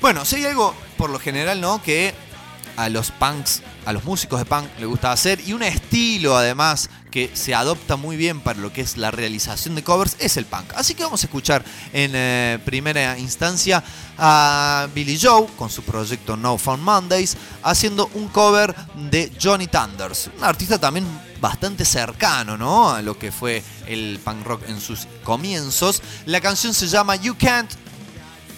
[0.00, 1.82] Bueno, si hay algo por lo general, ¿no?
[1.82, 2.14] Que
[2.76, 6.88] a los punks, a los músicos de punk le gusta hacer y un estilo además
[7.10, 10.46] que se adopta muy bien para lo que es la realización de covers es el
[10.46, 10.72] punk.
[10.74, 11.62] Así que vamos a escuchar
[11.92, 13.84] en eh, primera instancia
[14.16, 18.74] a Billy Joe con su proyecto No Found Mondays haciendo un cover
[19.10, 21.06] de Johnny Thunders, un artista también
[21.40, 22.90] bastante cercano, ¿no?
[22.90, 26.02] A lo que fue el punk rock en sus comienzos.
[26.24, 27.70] La canción se llama You Can't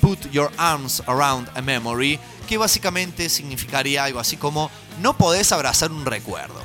[0.01, 5.93] Put Your Arms Around a Memory, que básicamente significaría algo así como no podés abrazar
[5.93, 6.63] un recuerdo.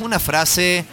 [0.00, 0.84] Una frase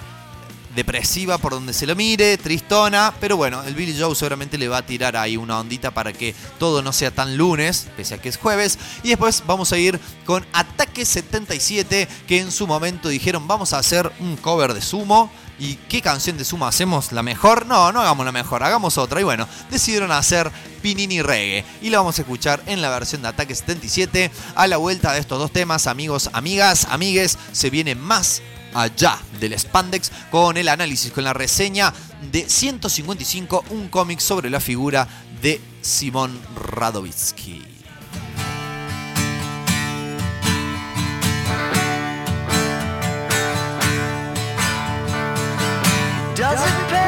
[0.78, 4.78] depresiva por donde se lo mire, tristona, pero bueno, el Billy Joe seguramente le va
[4.78, 8.30] a tirar ahí una ondita para que todo no sea tan lunes, pese a que
[8.30, 8.78] es jueves.
[9.02, 13.80] Y después vamos a ir con Ataque 77, que en su momento dijeron vamos a
[13.80, 15.32] hacer un cover de Sumo.
[15.60, 17.12] ¿Y qué canción de Sumo hacemos?
[17.12, 17.66] ¿La mejor?
[17.66, 19.20] No, no hagamos la mejor, hagamos otra.
[19.20, 20.52] Y bueno, decidieron hacer
[20.82, 21.66] Pinini Reggae.
[21.82, 24.32] Y la vamos a escuchar en la versión de Ataque 77.
[24.56, 28.42] A la vuelta de estos dos temas, amigos, amigas, amigues, se viene más
[28.74, 31.92] allá del Spandex con el análisis, con la reseña
[32.32, 35.08] de 155, un cómic sobre la figura
[35.42, 37.67] de Simón Radovitsky.
[46.48, 47.07] Doesn't pay.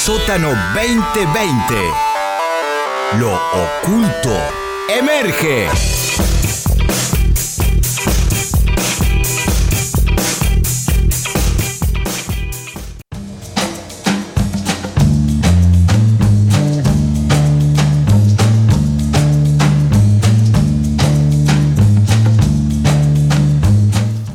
[0.05, 1.93] Sótano 2020.
[3.21, 4.37] Lo oculto
[4.89, 5.69] emerge.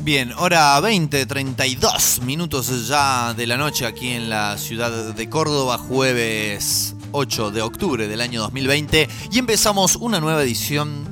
[0.08, 5.78] Bien, hora 20, 32 minutos ya de la noche aquí en la ciudad de Córdoba,
[5.78, 11.04] jueves 8 de octubre del año 2020 y empezamos una nueva edición,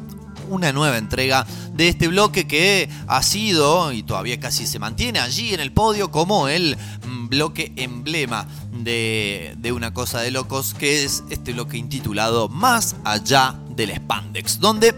[0.50, 5.54] una nueva entrega de este bloque que ha sido y todavía casi se mantiene allí
[5.54, 11.04] en el podio como el mm, bloque emblema de, de una cosa de locos que
[11.04, 14.96] es este bloque intitulado Más allá del spandex, donde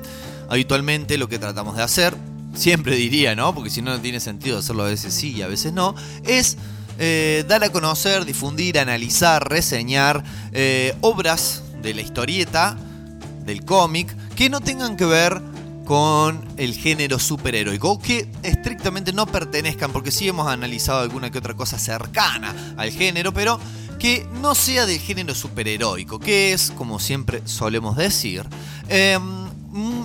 [0.50, 3.54] habitualmente lo que tratamos de hacer siempre diría, ¿no?
[3.54, 6.58] Porque si no, no tiene sentido hacerlo a veces sí y a veces no, es
[7.00, 12.76] eh, dar a conocer, difundir, analizar, reseñar eh, obras de la historieta,
[13.46, 15.42] del cómic, que no tengan que ver
[15.86, 21.54] con el género superheroico, que estrictamente no pertenezcan, porque sí hemos analizado alguna que otra
[21.54, 23.58] cosa cercana al género, pero
[23.98, 28.44] que no sea del género superheroico, que es, como siempre solemos decir,
[28.90, 29.18] eh,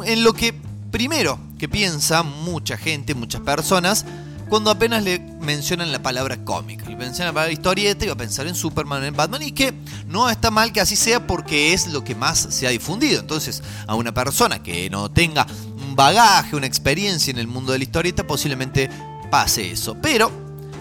[0.05, 0.55] en lo que
[0.93, 4.05] primero que piensa mucha gente, muchas personas,
[4.49, 6.87] cuando apenas le mencionan la palabra cómic.
[6.87, 9.73] Le mencionan la palabra historieta y va a pensar en Superman, en Batman, y que
[10.07, 13.21] no está mal que así sea porque es lo que más se ha difundido.
[13.21, 15.47] Entonces, a una persona que no tenga
[15.83, 18.91] un bagaje, una experiencia en el mundo de la historieta, posiblemente
[19.31, 19.97] pase eso.
[20.01, 20.31] Pero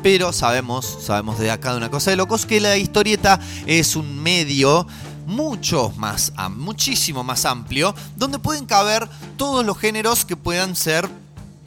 [0.04, 4.22] pero sabemos, sabemos de acá de una cosa de locos, que la historieta es un
[4.22, 4.88] medio
[5.32, 11.10] mucho más, muchísimo más amplio, donde pueden caber todos los géneros que puedan ser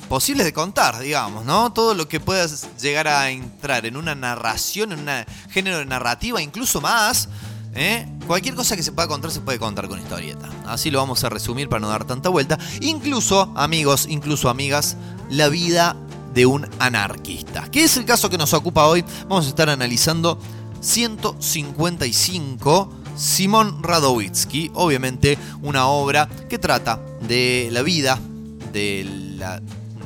[0.08, 1.72] posibles de contar, digamos, ¿no?
[1.72, 2.46] Todo lo que pueda
[2.80, 5.08] llegar a entrar en una narración, en un
[5.50, 7.30] género de narrativa, incluso más.
[7.74, 8.06] ¿eh?
[8.26, 10.50] Cualquier cosa que se pueda contar se puede contar con historieta.
[10.66, 12.58] Así lo vamos a resumir para no dar tanta vuelta.
[12.82, 14.98] Incluso, amigos, incluso amigas,
[15.30, 15.96] la vida
[16.34, 17.70] de un anarquista.
[17.70, 19.02] Que es el caso que nos ocupa hoy.
[19.22, 20.38] Vamos a estar analizando
[20.80, 24.70] 155 Simón Radowitzki.
[24.74, 28.18] Obviamente una obra que trata de la vida,
[28.72, 29.04] de
[29.38, 29.60] la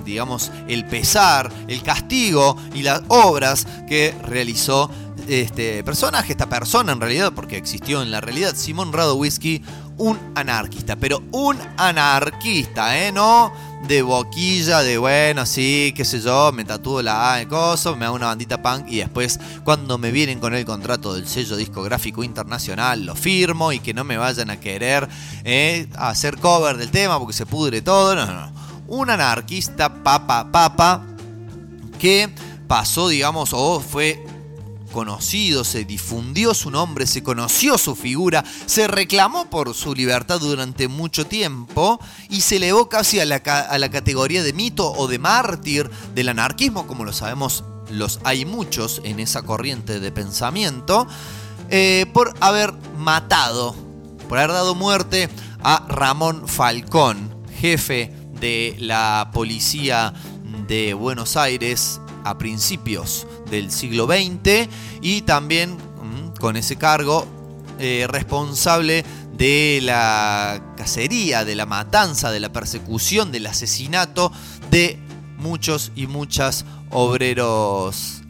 [0.05, 4.91] digamos, el pesar, el castigo y las obras que realizó
[5.29, 9.63] este personaje, esta persona en realidad, porque existió en la realidad, Simón Radowitzki,
[9.99, 13.13] un anarquista, pero un anarquista, ¿eh?
[13.13, 13.53] No
[13.87, 18.07] de boquilla, de bueno, sí, qué sé yo, me tatúo la A de coso, me
[18.07, 22.25] hago una bandita punk y después cuando me vienen con el contrato del sello discográfico
[22.25, 25.09] internacional lo firmo y que no me vayan a querer
[25.45, 25.87] ¿eh?
[25.97, 28.53] hacer cover del tema porque se pudre todo, no, no, no
[28.89, 31.03] un anarquista papa papa
[31.99, 32.29] que
[32.67, 34.25] pasó, digamos, o fue
[34.89, 40.89] conocido, se difundió su nombre, se conoció su figura, se reclamó por su libertad durante
[40.89, 45.19] mucho tiempo y se elevó casi a la, a la categoría de mito o de
[45.19, 51.07] mártir del anarquismo, como lo sabemos, los hay muchos en esa corriente de pensamiento,
[51.71, 53.75] eh, por haber matado,
[54.29, 55.29] por haber dado muerte
[55.63, 60.15] a Ramón Falcón, jefe de la policía
[60.67, 64.69] de Buenos Aires a principios del siglo XX
[65.01, 67.27] y también mm, con ese cargo
[67.79, 69.05] eh, responsable
[69.37, 74.33] de la cacería, de la matanza, de la persecución, del asesinato
[74.71, 74.99] de
[75.39, 78.23] muchos y muchas obreros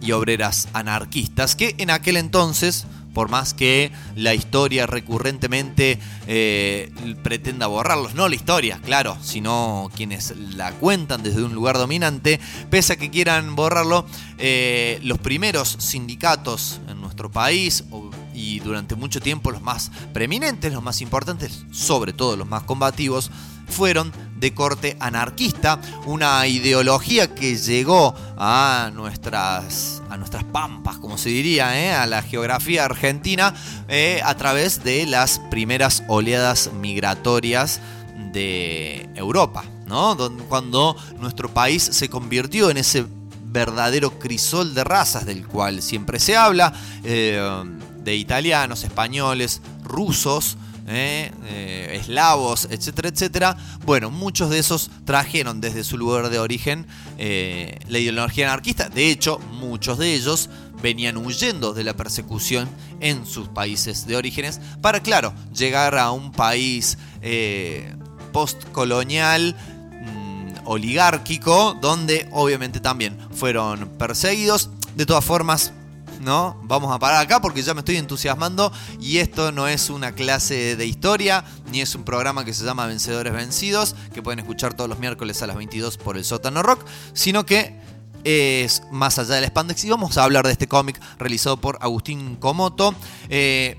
[0.00, 6.90] y obreras anarquistas que en aquel entonces por más que la historia recurrentemente eh,
[7.22, 12.40] pretenda borrarlos, no la historia, claro, sino quienes la cuentan desde un lugar dominante,
[12.70, 14.06] pese a que quieran borrarlo,
[14.38, 17.84] eh, los primeros sindicatos en nuestro país
[18.34, 23.30] y durante mucho tiempo los más preeminentes, los más importantes, sobre todo los más combativos,
[23.72, 31.28] fueron de corte anarquista, una ideología que llegó a nuestras, a nuestras pampas, como se
[31.28, 31.92] diría, ¿eh?
[31.92, 33.54] a la geografía argentina,
[33.88, 37.80] eh, a través de las primeras oleadas migratorias
[38.32, 40.16] de Europa, ¿no?
[40.48, 43.06] Cuando nuestro país se convirtió en ese
[43.44, 46.72] verdadero crisol de razas del cual siempre se habla,
[47.04, 47.62] eh,
[48.02, 50.56] de italianos, españoles, rusos,
[50.94, 53.56] eh, eh, eslavos, etcétera, etcétera.
[53.84, 56.86] Bueno, muchos de esos trajeron desde su lugar de origen
[57.18, 58.88] eh, la ideología anarquista.
[58.88, 60.50] De hecho, muchos de ellos
[60.82, 62.68] venían huyendo de la persecución
[63.00, 66.98] en sus países de orígenes para, claro, llegar a un país
[68.32, 74.70] postcolonial mm, oligárquico, donde obviamente también fueron perseguidos.
[74.96, 75.72] De todas formas,
[76.22, 76.58] ¿no?
[76.62, 80.76] Vamos a parar acá porque ya me estoy entusiasmando y esto no es una clase
[80.76, 84.88] de historia, ni es un programa que se llama Vencedores Vencidos, que pueden escuchar todos
[84.88, 87.80] los miércoles a las 22 por el sótano rock, sino que
[88.24, 92.36] es más allá del spandex y vamos a hablar de este cómic realizado por Agustín
[92.36, 92.94] Comoto.
[93.28, 93.78] Eh,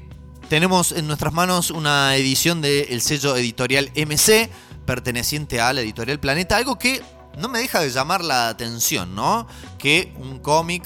[0.50, 4.50] tenemos en nuestras manos una edición del sello editorial MC,
[4.86, 7.02] perteneciente a la editorial Planeta, algo que
[7.38, 9.48] no me deja de llamar la atención, ¿no?
[9.80, 10.84] Que un cómic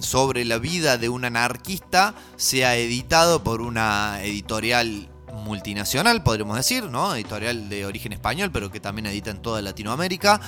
[0.00, 5.08] sobre la vida de un anarquista sea editado por una editorial
[5.44, 7.14] multinacional, podríamos decir, ¿no?
[7.14, 10.40] Editorial de origen español, pero que también edita en toda Latinoamérica.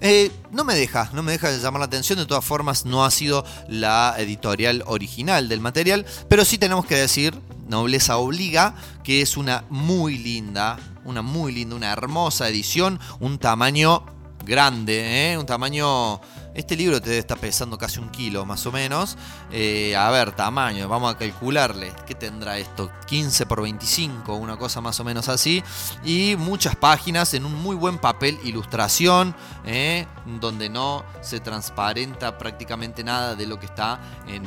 [0.00, 2.18] Eh, no me deja, no me deja de llamar la atención.
[2.18, 6.04] De todas formas, no ha sido la editorial original del material.
[6.28, 7.38] Pero sí tenemos que decir,
[7.68, 8.74] Nobleza Obliga,
[9.04, 12.98] que es una muy linda, una muy linda, una hermosa edición.
[13.20, 14.04] Un tamaño
[14.44, 15.38] grande, ¿eh?
[15.38, 16.20] un tamaño...
[16.54, 19.16] Este libro te estar pesando casi un kilo más o menos.
[19.50, 21.94] Eh, a ver, tamaño, vamos a calcularle.
[22.06, 22.90] ¿Qué tendrá esto?
[23.06, 25.64] 15 por 25, una cosa más o menos así.
[26.04, 29.34] Y muchas páginas en un muy buen papel ilustración,
[29.64, 30.06] ¿eh?
[30.40, 34.46] donde no se transparenta prácticamente nada de lo que está en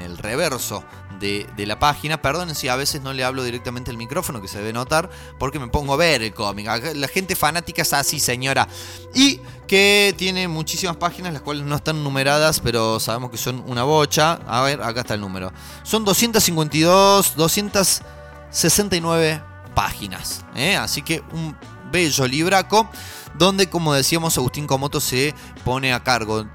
[0.00, 0.84] el reverso
[1.18, 2.20] de, la página.
[2.20, 5.58] Perdonen si a veces no le hablo directamente al micrófono, que se debe notar, porque
[5.58, 6.66] me pongo a ver el cómic.
[6.94, 8.68] La gente fanática es así, señora.
[9.14, 13.84] Y que tiene muchísimas páginas, las cuales no están numeradas, pero sabemos que son una
[13.84, 14.40] bocha.
[14.46, 15.52] A ver, acá está el número.
[15.82, 19.42] Son 252, 269
[19.74, 20.44] páginas.
[20.54, 20.76] ¿eh?
[20.76, 21.56] Así que un
[21.90, 22.88] bello libraco,
[23.34, 25.34] donde, como decíamos, Agustín Comoto se
[25.64, 26.46] pone a cargo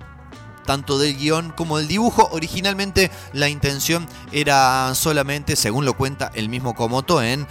[0.65, 2.29] tanto del guion como del dibujo.
[2.31, 7.47] Originalmente la intención era solamente, según lo cuenta el mismo Komoto, en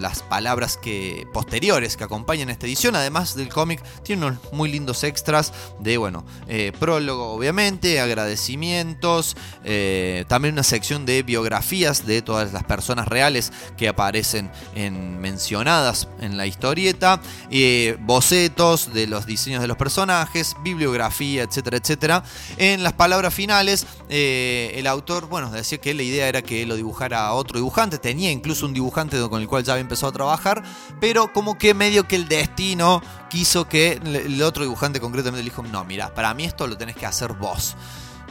[0.00, 2.96] las palabras que posteriores que acompañan esta edición.
[2.96, 10.24] Además del cómic, tiene unos muy lindos extras de, bueno, eh, prólogo obviamente, agradecimientos, eh,
[10.28, 16.36] también una sección de biografías de todas las personas reales que aparecen en, mencionadas en
[16.36, 17.20] la historieta,
[17.50, 22.24] eh, bocetos de los diseños de los personajes, bibliografía, etcétera, etcétera.
[22.56, 26.76] En las palabras finales, eh, el autor, bueno, decía que la idea era que lo
[26.76, 30.62] dibujara otro dibujante, tenía incluso un dibujante con el cual ya había empezado a trabajar,
[31.00, 35.62] pero como que medio que el destino quiso que el otro dibujante concretamente le dijo,
[35.62, 37.76] no, mira, para mí esto lo tenés que hacer vos.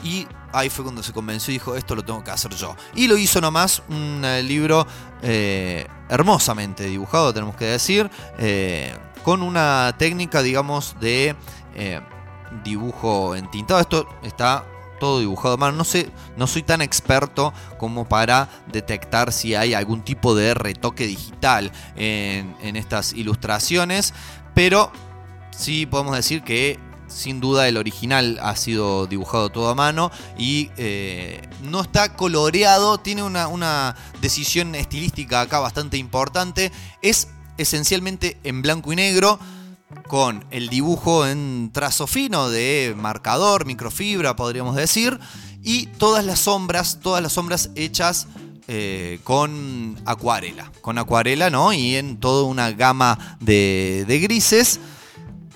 [0.03, 2.75] Y ahí fue cuando se convenció y dijo, esto lo tengo que hacer yo.
[2.95, 4.85] Y lo hizo nomás un eh, libro
[5.21, 8.09] eh, hermosamente dibujado, tenemos que decir,
[9.23, 11.35] con una técnica, digamos, de
[12.63, 13.79] dibujo entintado.
[13.79, 14.65] Esto está
[14.99, 15.77] todo dibujado a mano.
[15.77, 21.07] No sé, no soy tan experto como para detectar si hay algún tipo de retoque
[21.07, 24.13] digital en, en estas ilustraciones,
[24.53, 24.91] pero
[25.51, 30.71] sí podemos decir que sin duda el original ha sido dibujado todo a mano y
[30.77, 38.61] eh, no está coloreado, tiene una, una decisión estilística acá bastante importante, es esencialmente en
[38.61, 39.39] blanco y negro
[40.07, 45.19] con el dibujo en trazo fino de marcador, microfibra podríamos decir,
[45.63, 48.27] y todas las sombras, todas las sombras hechas
[48.67, 51.73] eh, con acuarela, con acuarela, ¿no?
[51.73, 54.79] Y en toda una gama de, de grises,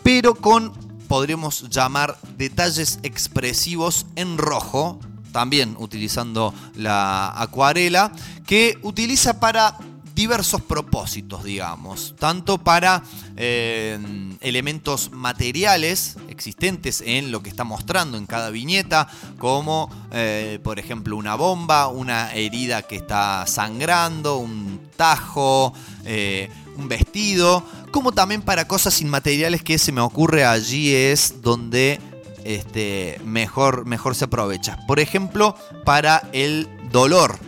[0.03, 0.73] pero con,
[1.07, 4.99] podríamos llamar, detalles expresivos en rojo,
[5.31, 8.11] también utilizando la acuarela,
[8.45, 9.77] que utiliza para
[10.19, 13.03] diversos propósitos, digamos, tanto para
[13.37, 13.97] eh,
[14.41, 21.15] elementos materiales existentes en lo que está mostrando en cada viñeta, como eh, por ejemplo
[21.15, 25.73] una bomba, una herida que está sangrando, un tajo,
[26.03, 32.01] eh, un vestido, como también para cosas inmateriales que se me ocurre allí es donde
[32.43, 34.79] este, mejor, mejor se aprovecha.
[34.85, 35.55] Por ejemplo,
[35.85, 37.39] para el dolor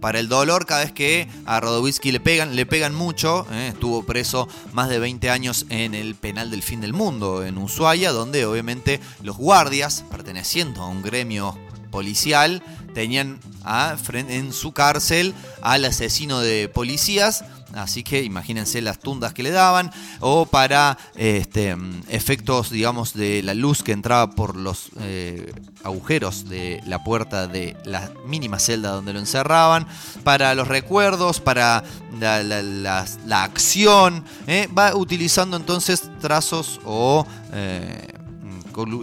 [0.00, 3.46] para el dolor cada vez que a Rodowitzki le pegan, le pegan mucho.
[3.52, 3.68] ¿eh?
[3.72, 8.12] Estuvo preso más de 20 años en el penal del fin del mundo, en Ushuaia,
[8.12, 11.56] donde obviamente los guardias, perteneciendo a un gremio
[11.90, 12.62] policial,
[12.94, 17.44] tenían a, en su cárcel al asesino de policías.
[17.76, 19.92] Así que imagínense las tundas que le daban.
[20.20, 21.76] O para este,
[22.08, 25.52] efectos, digamos, de la luz que entraba por los eh,
[25.84, 29.86] agujeros de la puerta de la mínima celda donde lo encerraban.
[30.24, 31.84] Para los recuerdos, para
[32.18, 34.24] la, acción.
[34.46, 34.68] ¿eh?
[34.76, 37.26] Va utilizando entonces trazos o...
[37.52, 38.12] eh,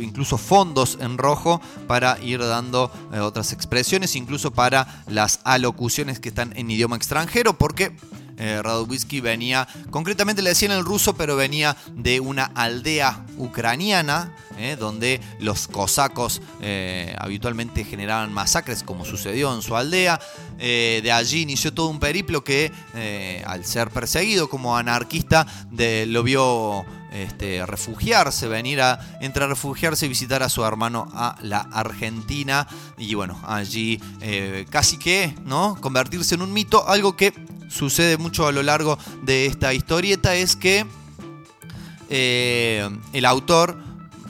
[0.02, 2.92] incluso fondos en rojo para ir dando
[3.22, 7.98] otras expresiones, incluso para las alocuciones que están en idioma extranjero, porque
[8.38, 14.76] eh, Radowisky venía, concretamente le decían el ruso, pero venía de una aldea ucraniana, eh,
[14.80, 20.20] donde los cosacos eh, habitualmente generaban masacres, como sucedió en su aldea.
[20.60, 22.72] Eh, de allí inició todo un periplo que,
[23.46, 30.10] al ser perseguido como anarquista, de- lo vio este, refugiarse, venir a, entre refugiarse y
[30.10, 32.68] visitar a su hermano a la Argentina.
[32.98, 34.00] Y bueno, allí
[34.70, 35.78] casi que, ¿no?
[35.82, 36.88] Convertirse en un mito.
[36.88, 37.32] Algo que
[37.74, 40.86] sucede mucho a lo largo de esta historieta es que
[42.10, 43.78] eh, el autor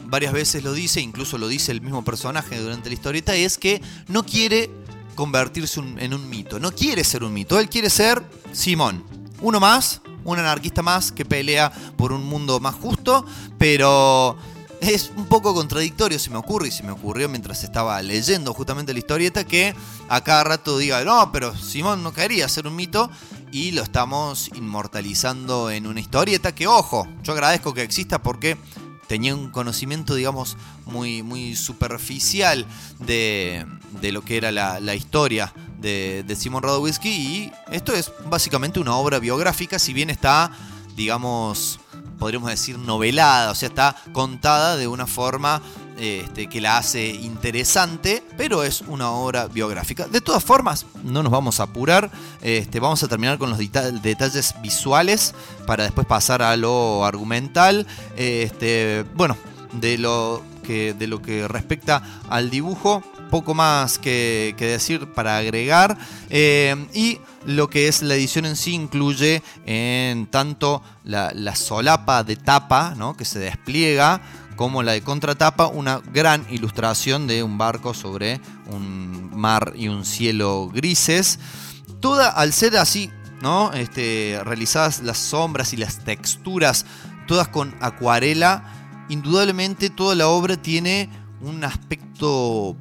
[0.06, 3.82] varias veces lo dice, incluso lo dice el mismo personaje durante la historieta, es que
[4.08, 4.70] no quiere
[5.16, 9.04] convertirse en un mito, no quiere ser un mito, él quiere ser Simón,
[9.42, 13.26] uno más, un anarquista más que pelea por un mundo más justo,
[13.58, 14.38] pero
[14.92, 18.94] es un poco contradictorio, se me ocurre, y se me ocurrió mientras estaba leyendo justamente
[18.94, 19.74] la historieta, que
[20.10, 23.10] a cada rato diga, no, pero Simón no quería ser un mito,
[23.54, 28.58] y lo estamos inmortalizando en una historieta que, ojo, yo agradezco que exista porque
[29.06, 30.58] tenía un conocimiento, digamos,
[30.88, 32.66] muy, muy superficial
[32.98, 33.68] de,
[34.02, 38.80] de lo que era la, la historia de, de Simon Radowisky y esto es básicamente
[38.80, 40.52] una obra biográfica, si bien está,
[40.96, 41.80] digamos,
[42.24, 45.62] podríamos decir novelada, o sea, está contada de una forma
[45.98, 50.08] este, que la hace interesante, pero es una obra biográfica.
[50.08, 52.10] De todas formas, no nos vamos a apurar,
[52.42, 55.36] este, vamos a terminar con los deta- detalles visuales
[55.68, 57.86] para después pasar a lo argumental.
[58.16, 59.36] Este, bueno,
[59.74, 60.42] de lo
[60.72, 65.98] de lo que respecta al dibujo, poco más que, que decir para agregar.
[66.30, 72.24] Eh, y lo que es la edición en sí incluye en tanto la, la solapa
[72.24, 73.18] de tapa, ¿no?
[73.18, 74.22] que se despliega,
[74.56, 80.06] como la de contratapa, una gran ilustración de un barco sobre un mar y un
[80.06, 81.40] cielo grises.
[82.00, 83.10] Toda al ser así,
[83.42, 83.74] ¿no?
[83.74, 86.86] Este, realizadas las sombras y las texturas,
[87.28, 91.10] todas con acuarela, indudablemente toda la obra tiene
[91.42, 92.76] un aspecto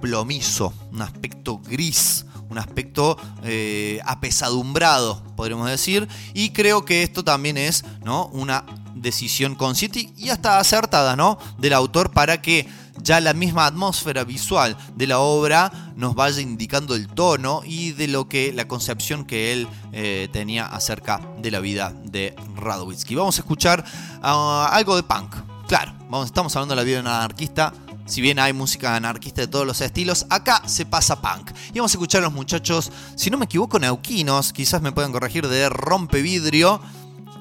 [0.00, 6.08] plomizo, un aspecto gris, un aspecto eh, apesadumbrado, podríamos decir.
[6.34, 8.26] Y creo que esto también es ¿no?
[8.28, 8.64] una
[8.94, 11.38] decisión consciente y hasta acertada ¿no?
[11.58, 12.66] del autor para que
[13.02, 18.08] ya la misma atmósfera visual de la obra nos vaya indicando el tono y de
[18.08, 23.14] lo que la concepción que él eh, tenía acerca de la vida de Radowitzky.
[23.14, 23.84] Vamos a escuchar
[24.22, 25.36] ah, algo de punk.
[25.68, 25.92] Claro,
[26.24, 27.74] estamos hablando de la vida de un anarquista.
[28.06, 31.50] Si bien hay música anarquista de todos los estilos, acá se pasa punk.
[31.74, 35.12] Y vamos a escuchar a los muchachos, si no me equivoco, neuquinos, quizás me puedan
[35.12, 36.80] corregir, de Rompevidrio,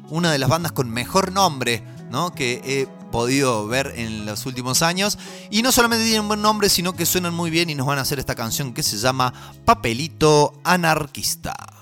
[0.10, 1.82] una de las bandas con mejor nombre
[2.12, 2.34] ¿no?
[2.34, 5.18] que he podido ver en los últimos años.
[5.50, 8.02] Y no solamente tienen buen nombre, sino que suenan muy bien y nos van a
[8.02, 9.34] hacer esta canción que se llama
[9.64, 11.77] Papelito Anarquista.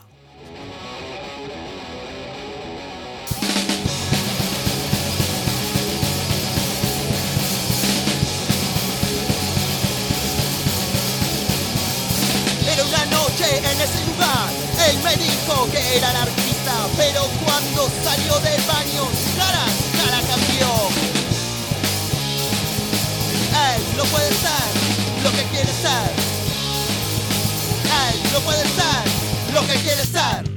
[15.71, 19.65] Que era anarquista, pero cuando salió del baño, cara,
[19.97, 20.67] cara cambió.
[23.73, 26.11] Él no puede ser lo que quiere ser.
[28.09, 30.54] Él no puede ser lo que quiere ser.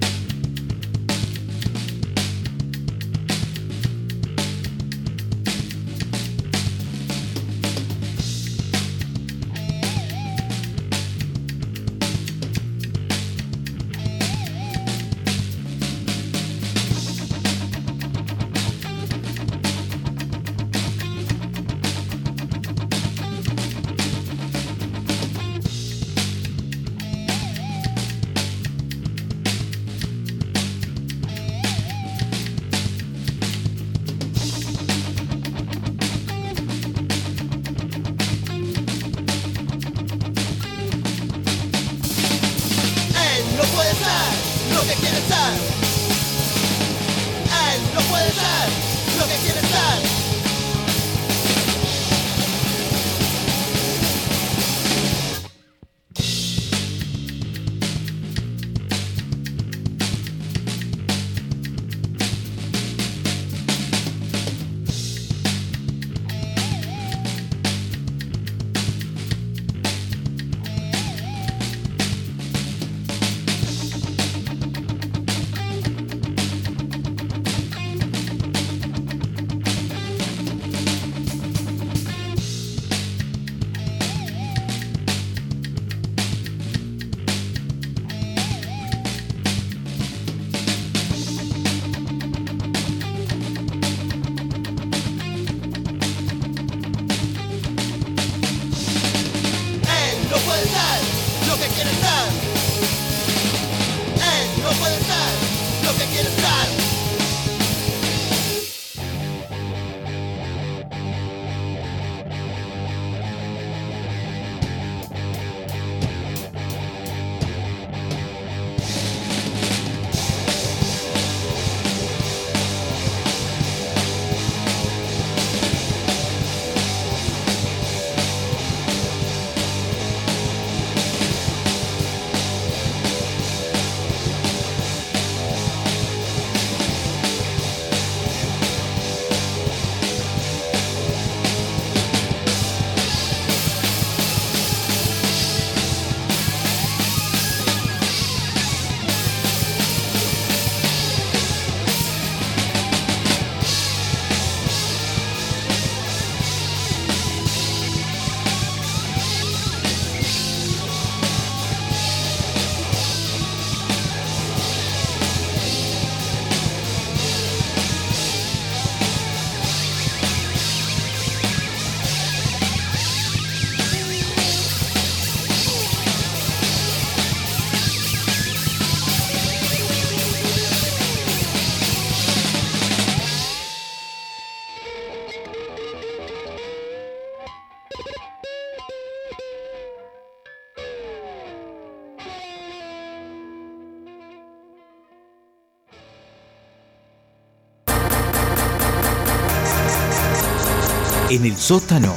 [201.68, 202.14] Sótano.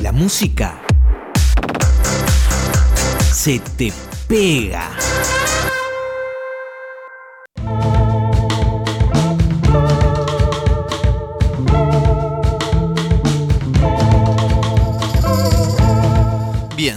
[0.00, 0.80] La música
[3.30, 3.92] se te
[4.26, 5.05] pega.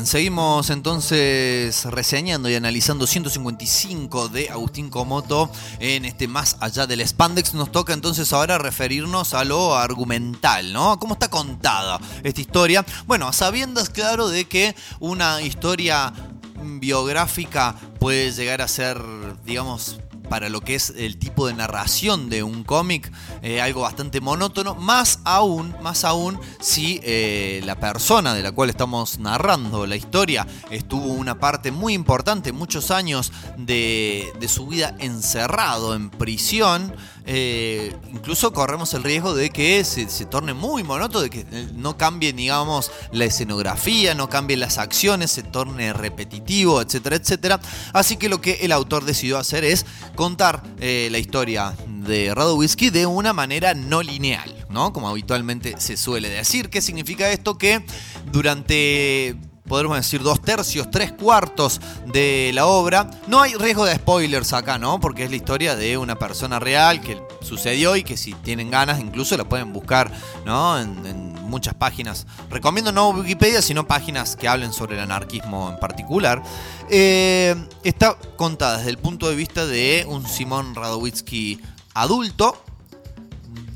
[0.10, 7.54] Seguimos entonces reseñando y analizando 155 de Agustín Comoto en este Más allá del Spandex.
[7.54, 10.98] Nos toca entonces ahora referirnos a lo argumental, ¿no?
[10.98, 12.84] ¿Cómo está contada esta historia?
[13.06, 16.12] Bueno, sabiendas, claro, de que una historia
[16.60, 19.00] biográfica puede llegar a ser,
[19.46, 20.00] digamos,
[20.30, 23.12] para lo que es el tipo de narración de un cómic,
[23.42, 28.70] eh, algo bastante monótono, más aún, más aún si eh, la persona de la cual
[28.70, 34.96] estamos narrando la historia estuvo una parte muy importante, muchos años de, de su vida
[35.00, 36.96] encerrado en prisión.
[37.32, 41.96] Eh, incluso corremos el riesgo de que se, torne muy monótono, de que eh, no
[41.96, 47.60] cambie, digamos, la escenografía, no cambien las acciones, se torne repetitivo, etcétera, etcétera.
[47.94, 49.86] Así que lo que el autor decidió hacer es
[50.16, 54.92] contar eh, la historia de Radowisky de una manera no lineal, ¿no?
[54.92, 56.72] Como habitualmente se suele decir.
[56.72, 57.60] ¿Qué significa esto?
[57.60, 57.86] Que
[58.32, 59.38] durante
[59.70, 63.10] podremos decir dos tercios, tres cuartos de la obra.
[63.28, 65.00] No hay riesgo de spoilers acá, ¿no?
[65.00, 69.00] Porque es la historia de una persona real que sucedió y que si tienen ganas
[69.00, 70.12] incluso la pueden buscar,
[70.46, 70.78] ¿no?
[70.78, 72.28] En, muchas páginas.
[72.52, 76.44] Recomiendo no Wikipedia, sino páginas que hablen sobre el anarquismo en particular.
[76.92, 81.60] Eh, está contada desde el punto de vista de un Simón Radowitzki
[81.96, 82.56] adulto,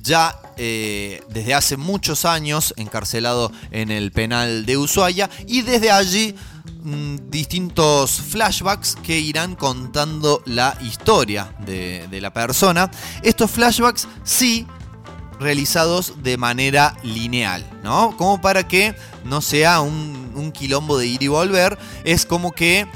[0.03, 6.35] ya eh, desde hace muchos años encarcelado en el penal de Ushuaia y desde allí
[6.83, 12.91] mm, distintos flashbacks que irán contando la historia de, de la persona.
[13.23, 14.67] Estos flashbacks sí
[15.39, 18.15] realizados de manera lineal, ¿no?
[18.17, 22.87] Como para que no sea un, un quilombo de ir y volver, es como que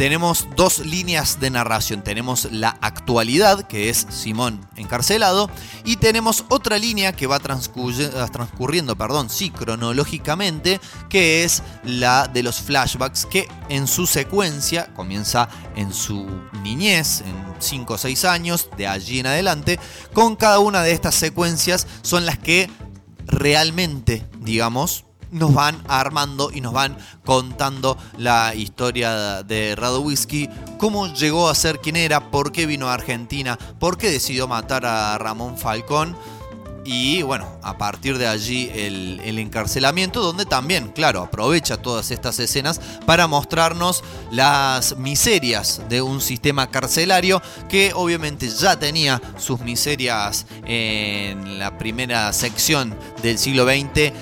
[0.00, 2.00] tenemos dos líneas de narración.
[2.02, 5.50] Tenemos la actualidad, que es Simón encarcelado,
[5.84, 12.42] y tenemos otra línea que va transcurri- transcurriendo, perdón, sí, cronológicamente, que es la de
[12.42, 16.26] los flashbacks, que en su secuencia comienza en su
[16.62, 19.78] niñez, en 5 o 6 años, de allí en adelante.
[20.14, 22.70] Con cada una de estas secuencias son las que
[23.26, 30.48] realmente, digamos, nos van armando y nos van contando la historia de Radowisky,
[30.78, 34.86] cómo llegó a ser quien era, por qué vino a Argentina, por qué decidió matar
[34.86, 36.16] a Ramón Falcón.
[36.82, 42.38] Y bueno, a partir de allí el, el encarcelamiento, donde también, claro, aprovecha todas estas
[42.38, 44.02] escenas para mostrarnos
[44.32, 52.32] las miserias de un sistema carcelario que obviamente ya tenía sus miserias en la primera
[52.32, 54.12] sección del siglo XX.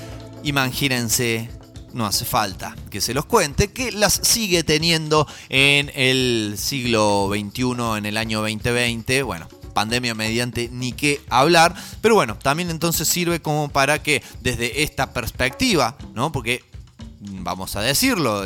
[0.45, 1.51] Imagínense,
[1.93, 7.99] no hace falta que se los cuente, que las sigue teniendo en el siglo XXI,
[7.99, 9.23] en el año 2020.
[9.23, 11.75] Bueno, pandemia mediante ni qué hablar.
[12.01, 16.33] Pero bueno, también entonces sirve como para que desde esta perspectiva, ¿no?
[16.33, 16.65] Porque
[17.21, 18.45] vamos a decirlo,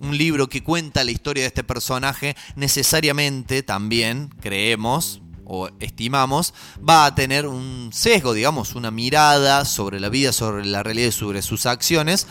[0.00, 6.52] un libro que cuenta la historia de este personaje necesariamente también creemos o estimamos
[6.86, 11.42] va a tener un sesgo, digamos, una mirada sobre la vida, sobre la realidad sobre
[11.42, 12.26] sus acciones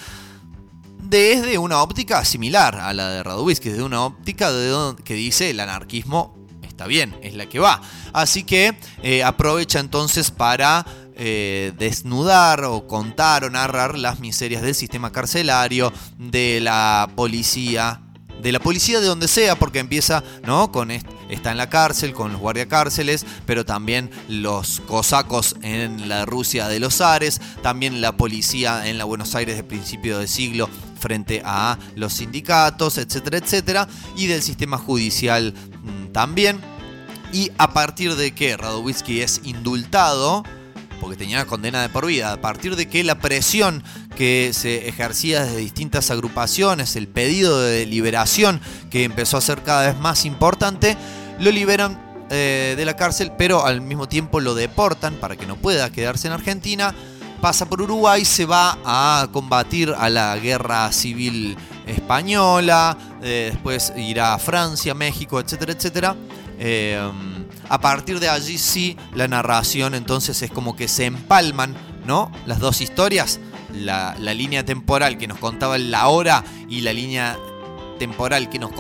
[1.02, 5.60] desde una óptica similar a la de Radowisky, desde una óptica de que dice el
[5.60, 6.36] anarquismo
[6.76, 7.82] está bien, es la que va.
[8.12, 10.86] Así que eh, aprovecha entonces para
[11.16, 18.02] eh, desnudar o contar o narrar las miserias del sistema carcelario, de la policía,
[18.42, 20.72] de la policía de donde sea, porque empieza, ¿no?
[20.72, 26.26] Con est- está en la cárcel, con los guardiacárceles, pero también los cosacos en la
[26.26, 30.70] Rusia de los Ares, también la policía en la Buenos Aires de principio de siglo
[31.00, 35.54] frente a los sindicatos, etcétera, etcétera, y del sistema judicial
[35.84, 36.60] mm, también.
[37.34, 40.44] Y a partir de que Radowisky es indultado,
[41.00, 43.84] porque tenía condena de por vida, a partir de que la presión
[44.16, 49.88] que se ejercía desde distintas agrupaciones, el pedido de liberación que empezó a ser cada
[49.88, 50.98] vez más importante,
[51.40, 52.00] lo liberan
[52.30, 56.28] eh, de la cárcel, pero al mismo tiempo lo deportan para que no pueda quedarse
[56.28, 56.96] en Argentina.
[57.42, 61.56] Pasa por Uruguay, se va a combatir a la guerra civil
[61.86, 66.16] española, eh, después irá a Francia, México, etcétera, etcétera.
[66.58, 67.00] Eh,
[67.70, 71.76] a partir de allí sí, la narración entonces es como que se empalman,
[72.06, 72.32] ¿no?
[72.46, 73.40] Las dos historias,
[73.74, 77.38] la, línea temporal que nos contaba la hora y la línea
[78.00, 78.72] temporal que nos,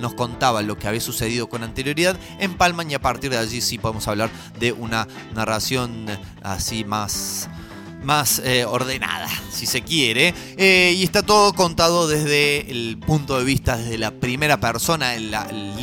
[0.00, 3.78] nos contaba lo que había sucedido con anterioridad, empalman y a partir de allí sí
[3.78, 6.06] podemos hablar de una narración
[6.42, 7.48] así más
[8.06, 10.32] más eh, ordenada, si se quiere.
[10.56, 15.14] Eh, y está todo contado desde el punto de vista, desde la primera persona.
[15.14, 15.34] El,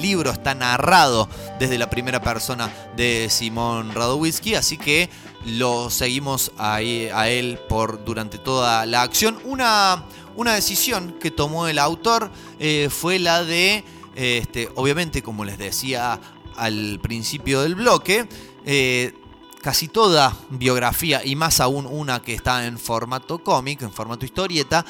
[0.02, 1.30] libro está narrado
[1.60, 5.10] desde la primera persona de Simón Radowitzki, así que
[5.45, 9.38] lo seguimos ahí, a él por durante toda la acción.
[9.45, 10.04] Una,
[10.36, 13.84] una decisión que tomó el autor eh, fue la de,
[14.16, 16.20] este, obviamente, como les decía
[16.58, 18.28] al principio del bloque,
[19.64, 24.85] casi toda biografía, y más aún una que está en formato cómic, en formato historieta,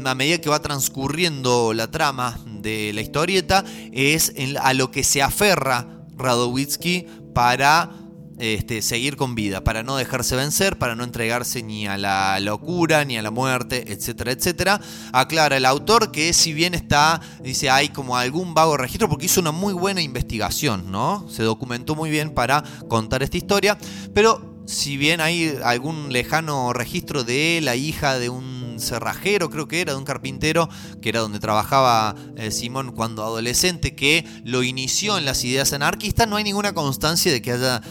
[0.05, 5.21] a medida que va transcurriendo la trama de la historieta, es a lo que se
[5.21, 7.91] aferra Radowitzki para
[8.39, 13.05] este, seguir con vida, para no dejarse vencer, para no entregarse ni a la locura,
[13.05, 14.81] ni a la muerte, etcétera, etcétera.
[15.11, 19.41] Aclara el autor que si bien está, dice, hay como algún vago registro, porque hizo
[19.41, 21.27] una muy buena investigación, ¿no?
[21.29, 23.77] Se documentó muy bien para contar esta historia,
[24.13, 29.80] pero si bien hay algún lejano registro de la hija de un cerrajero, creo que
[29.80, 30.69] era, de un carpintero,
[31.02, 36.27] que era donde trabajaba eh, Simón cuando adolescente, que lo inició en las ideas anarquistas,
[36.27, 37.81] no hay ninguna constancia de que haya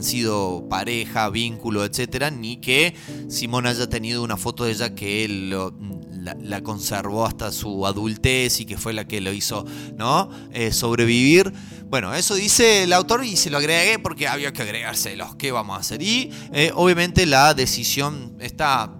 [0.00, 2.94] sido pareja, vínculo, etcétera, ni que
[3.28, 5.50] Simón haya tenido una foto de ella que él
[6.40, 9.64] la conservó hasta su adultez y que fue la que lo hizo,
[9.96, 10.30] ¿no?
[10.52, 11.52] Eh, sobrevivir.
[11.90, 15.34] Bueno, eso dice el autor y se lo agregué porque había que agregárselos.
[15.34, 16.00] ¿Qué vamos a hacer?
[16.00, 18.94] Y eh, obviamente la decisión está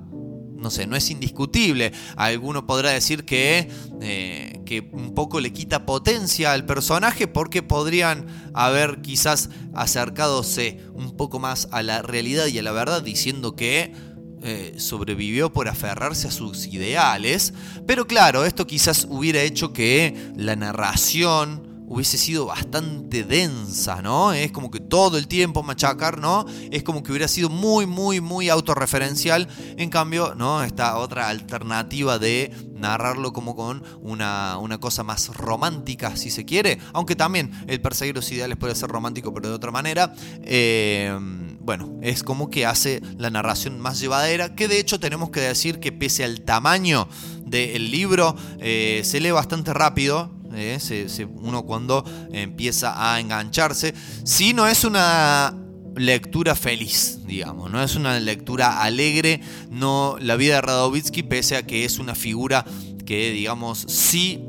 [0.56, 1.92] no sé, no es indiscutible.
[2.16, 3.70] Alguno podrá decir que,
[4.02, 11.16] eh, que un poco le quita potencia al personaje porque podrían haber quizás acercadose un
[11.16, 13.94] poco más a la realidad y a la verdad diciendo que
[14.42, 17.54] eh, sobrevivió por aferrarse a sus ideales.
[17.86, 24.32] Pero claro, esto quizás hubiera hecho que la narración hubiese sido bastante densa, ¿no?
[24.32, 26.46] Es como que todo el tiempo machacar, ¿no?
[26.70, 29.48] Es como que hubiera sido muy, muy, muy autorreferencial.
[29.76, 30.62] En cambio, ¿no?
[30.62, 36.78] Esta otra alternativa de narrarlo como con una, una cosa más romántica, si se quiere.
[36.92, 40.14] Aunque también el perseguir los ideales puede ser romántico, pero de otra manera.
[40.44, 41.18] Eh,
[41.58, 44.54] bueno, es como que hace la narración más llevadera.
[44.54, 47.08] Que de hecho tenemos que decir que pese al tamaño
[47.44, 50.39] del libro, eh, se lee bastante rápido.
[50.54, 53.94] Eh, se- uno cuando empieza a engancharse.
[54.24, 55.54] Si no es una
[55.96, 59.40] lectura feliz, digamos, no es una lectura alegre,
[59.70, 62.64] no la vida de Radowitzki pese a que es una figura
[63.04, 64.40] que digamos sí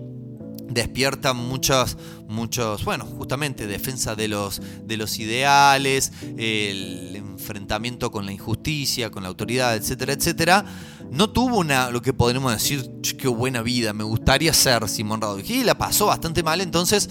[0.69, 1.97] despierta muchas
[2.31, 9.23] muchos bueno justamente defensa de los de los ideales el enfrentamiento con la injusticia con
[9.23, 10.65] la autoridad etcétera etcétera.
[11.11, 15.21] No tuvo una lo que podríamos decir "Ch, qué buena vida me gustaría ser Simón
[15.21, 17.09] Radowitzki y la pasó bastante mal entonces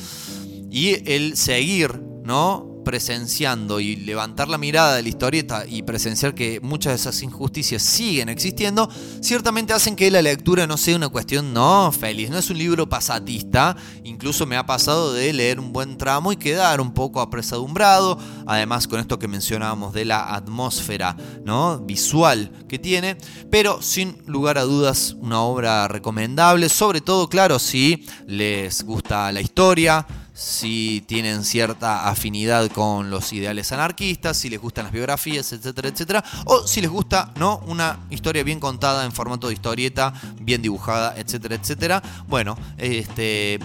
[0.70, 6.58] y el seguir no presenciando y levantar la mirada de la historieta y presenciar que
[6.60, 8.90] muchas de esas injusticias siguen existiendo,
[9.20, 12.88] ciertamente hacen que la lectura no sea una cuestión no feliz, no es un libro
[12.88, 18.18] pasatista, incluso me ha pasado de leer un buen tramo y quedar un poco apresadumbrado,
[18.44, 21.78] además con esto que mencionábamos de la atmósfera ¿no?
[21.78, 23.16] visual que tiene,
[23.52, 29.40] pero sin lugar a dudas una obra recomendable, sobre todo claro si les gusta la
[29.40, 30.04] historia,
[30.40, 36.24] si tienen cierta afinidad con los ideales anarquistas, si les gustan las biografías, etcétera, etcétera,
[36.46, 37.58] o si les gusta, ¿no?
[37.66, 42.02] Una historia bien contada en formato de historieta, bien dibujada, etcétera, etcétera.
[42.26, 43.60] Bueno, este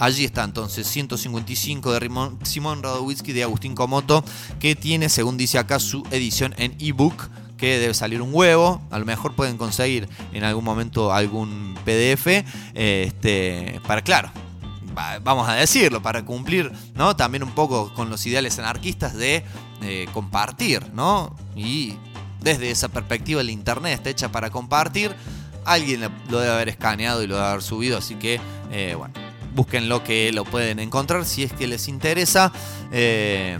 [0.00, 4.24] Allí está entonces 155 de Simón Radowitzki de Agustín Comoto,
[4.58, 7.28] que tiene, según dice acá, su edición en ebook,
[7.58, 8.80] que debe salir un huevo.
[8.90, 12.44] A lo mejor pueden conseguir en algún momento algún PDF.
[12.72, 14.32] Este, para, claro,
[15.22, 17.16] vamos a decirlo, para cumplir ¿no?
[17.16, 19.44] también un poco con los ideales anarquistas de
[19.82, 21.34] eh, compartir, ¿no?
[21.56, 21.94] Y
[22.40, 25.14] desde esa perspectiva el internet está hecha para compartir.
[25.64, 28.40] Alguien lo debe haber escaneado y lo debe haber subido, así que
[28.70, 29.14] eh, bueno,
[29.54, 32.52] búsquenlo que lo pueden encontrar si es que les interesa.
[32.92, 33.58] Eh,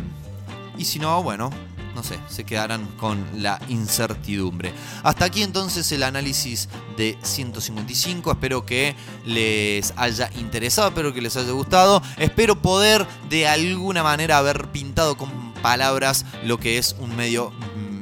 [0.79, 1.51] y si no, bueno,
[1.95, 4.73] no sé, se quedarán con la incertidumbre.
[5.03, 8.31] Hasta aquí entonces el análisis de 155.
[8.33, 8.95] Espero que
[9.25, 12.03] les haya interesado, espero que les haya gustado.
[12.19, 17.53] Espero poder de alguna manera haber pintado con palabras lo que es un medio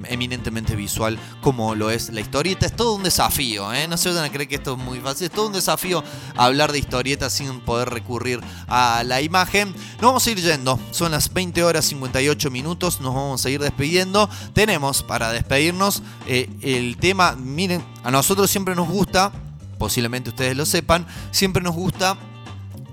[0.08, 2.66] eminentemente visual como lo es la historieta.
[2.66, 3.86] Es todo un desafío, ¿eh?
[3.88, 5.26] no se vayan a creer que esto es muy fácil.
[5.26, 6.02] Es todo un desafío
[6.36, 9.68] hablar de historieta sin poder recurrir a la imagen.
[9.94, 10.78] Nos vamos a ir yendo.
[10.90, 13.00] Son las 20 horas 58 minutos.
[13.00, 14.28] Nos vamos a ir despidiendo.
[14.52, 17.36] Tenemos para despedirnos eh, el tema.
[17.36, 19.32] Miren, a nosotros siempre nos gusta,
[19.78, 22.16] posiblemente ustedes lo sepan, siempre nos gusta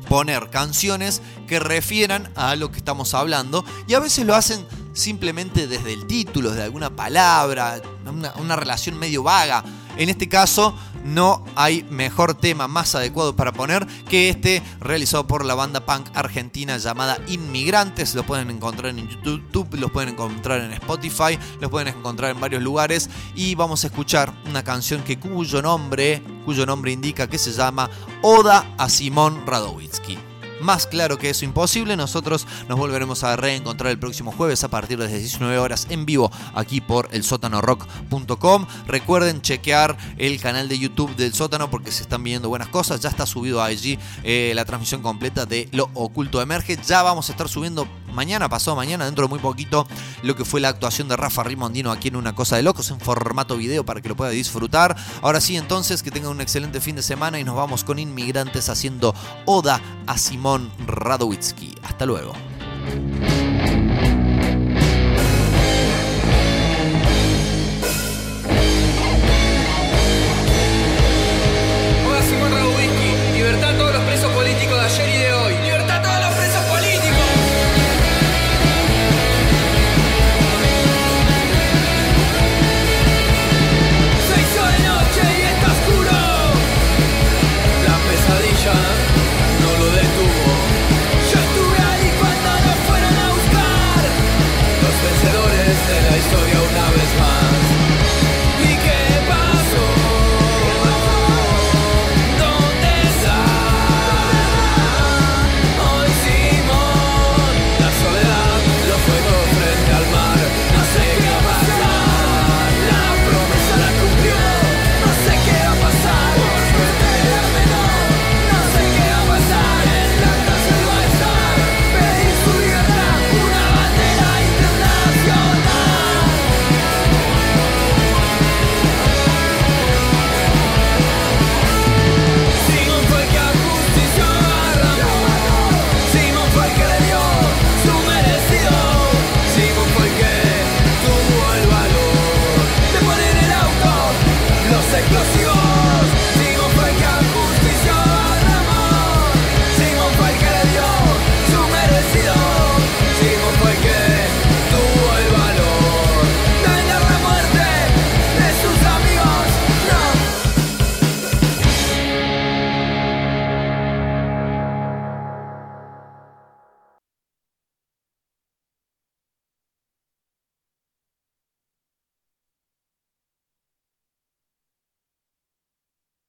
[0.10, 4.66] poner canciones que refieran a lo que estamos hablando y a veces lo hacen
[4.96, 9.64] simplemente desde el título, de alguna palabra, una, relación medio vaga.
[9.98, 15.46] En este caso no hay mejor tema más adecuado para poner que este realizado por
[15.46, 18.16] la banda punk argentina llamada Inmigrantes.
[18.16, 22.64] Lo pueden encontrar en YouTube, los pueden encontrar en Spotify, los pueden encontrar en varios
[22.64, 27.52] lugares y vamos a escuchar una canción que cuyo nombre, cuyo nombre indica que se
[27.52, 27.90] llama
[28.22, 30.35] Oda a Simón Radowitzki.
[30.62, 34.98] Más claro que eso imposible, nosotros nos volveremos a reencontrar el próximo jueves a partir
[34.98, 38.66] de las 19 horas en vivo aquí por elsótanorock.com.
[38.88, 43.02] Recuerden chequear el canal de YouTube del sótano porque se están viendo buenas cosas.
[43.02, 46.78] Ya está subido allí eh, la transmisión completa de Lo Oculto Emerge.
[46.88, 49.88] Ya vamos a estar subiendo mañana, pasado mañana, dentro de muy poquito,
[50.24, 53.00] lo que fue la actuación de Rafa Rimondino aquí en Una Cosa de Locos en
[53.00, 54.96] formato video para que lo pueda disfrutar.
[55.22, 58.70] Ahora sí, entonces, que tengan un excelente fin de semana y nos vamos con Inmigrantes
[58.70, 59.14] haciendo
[59.46, 61.76] Oda a Simón Radowitzki.
[61.84, 62.34] Hasta luego.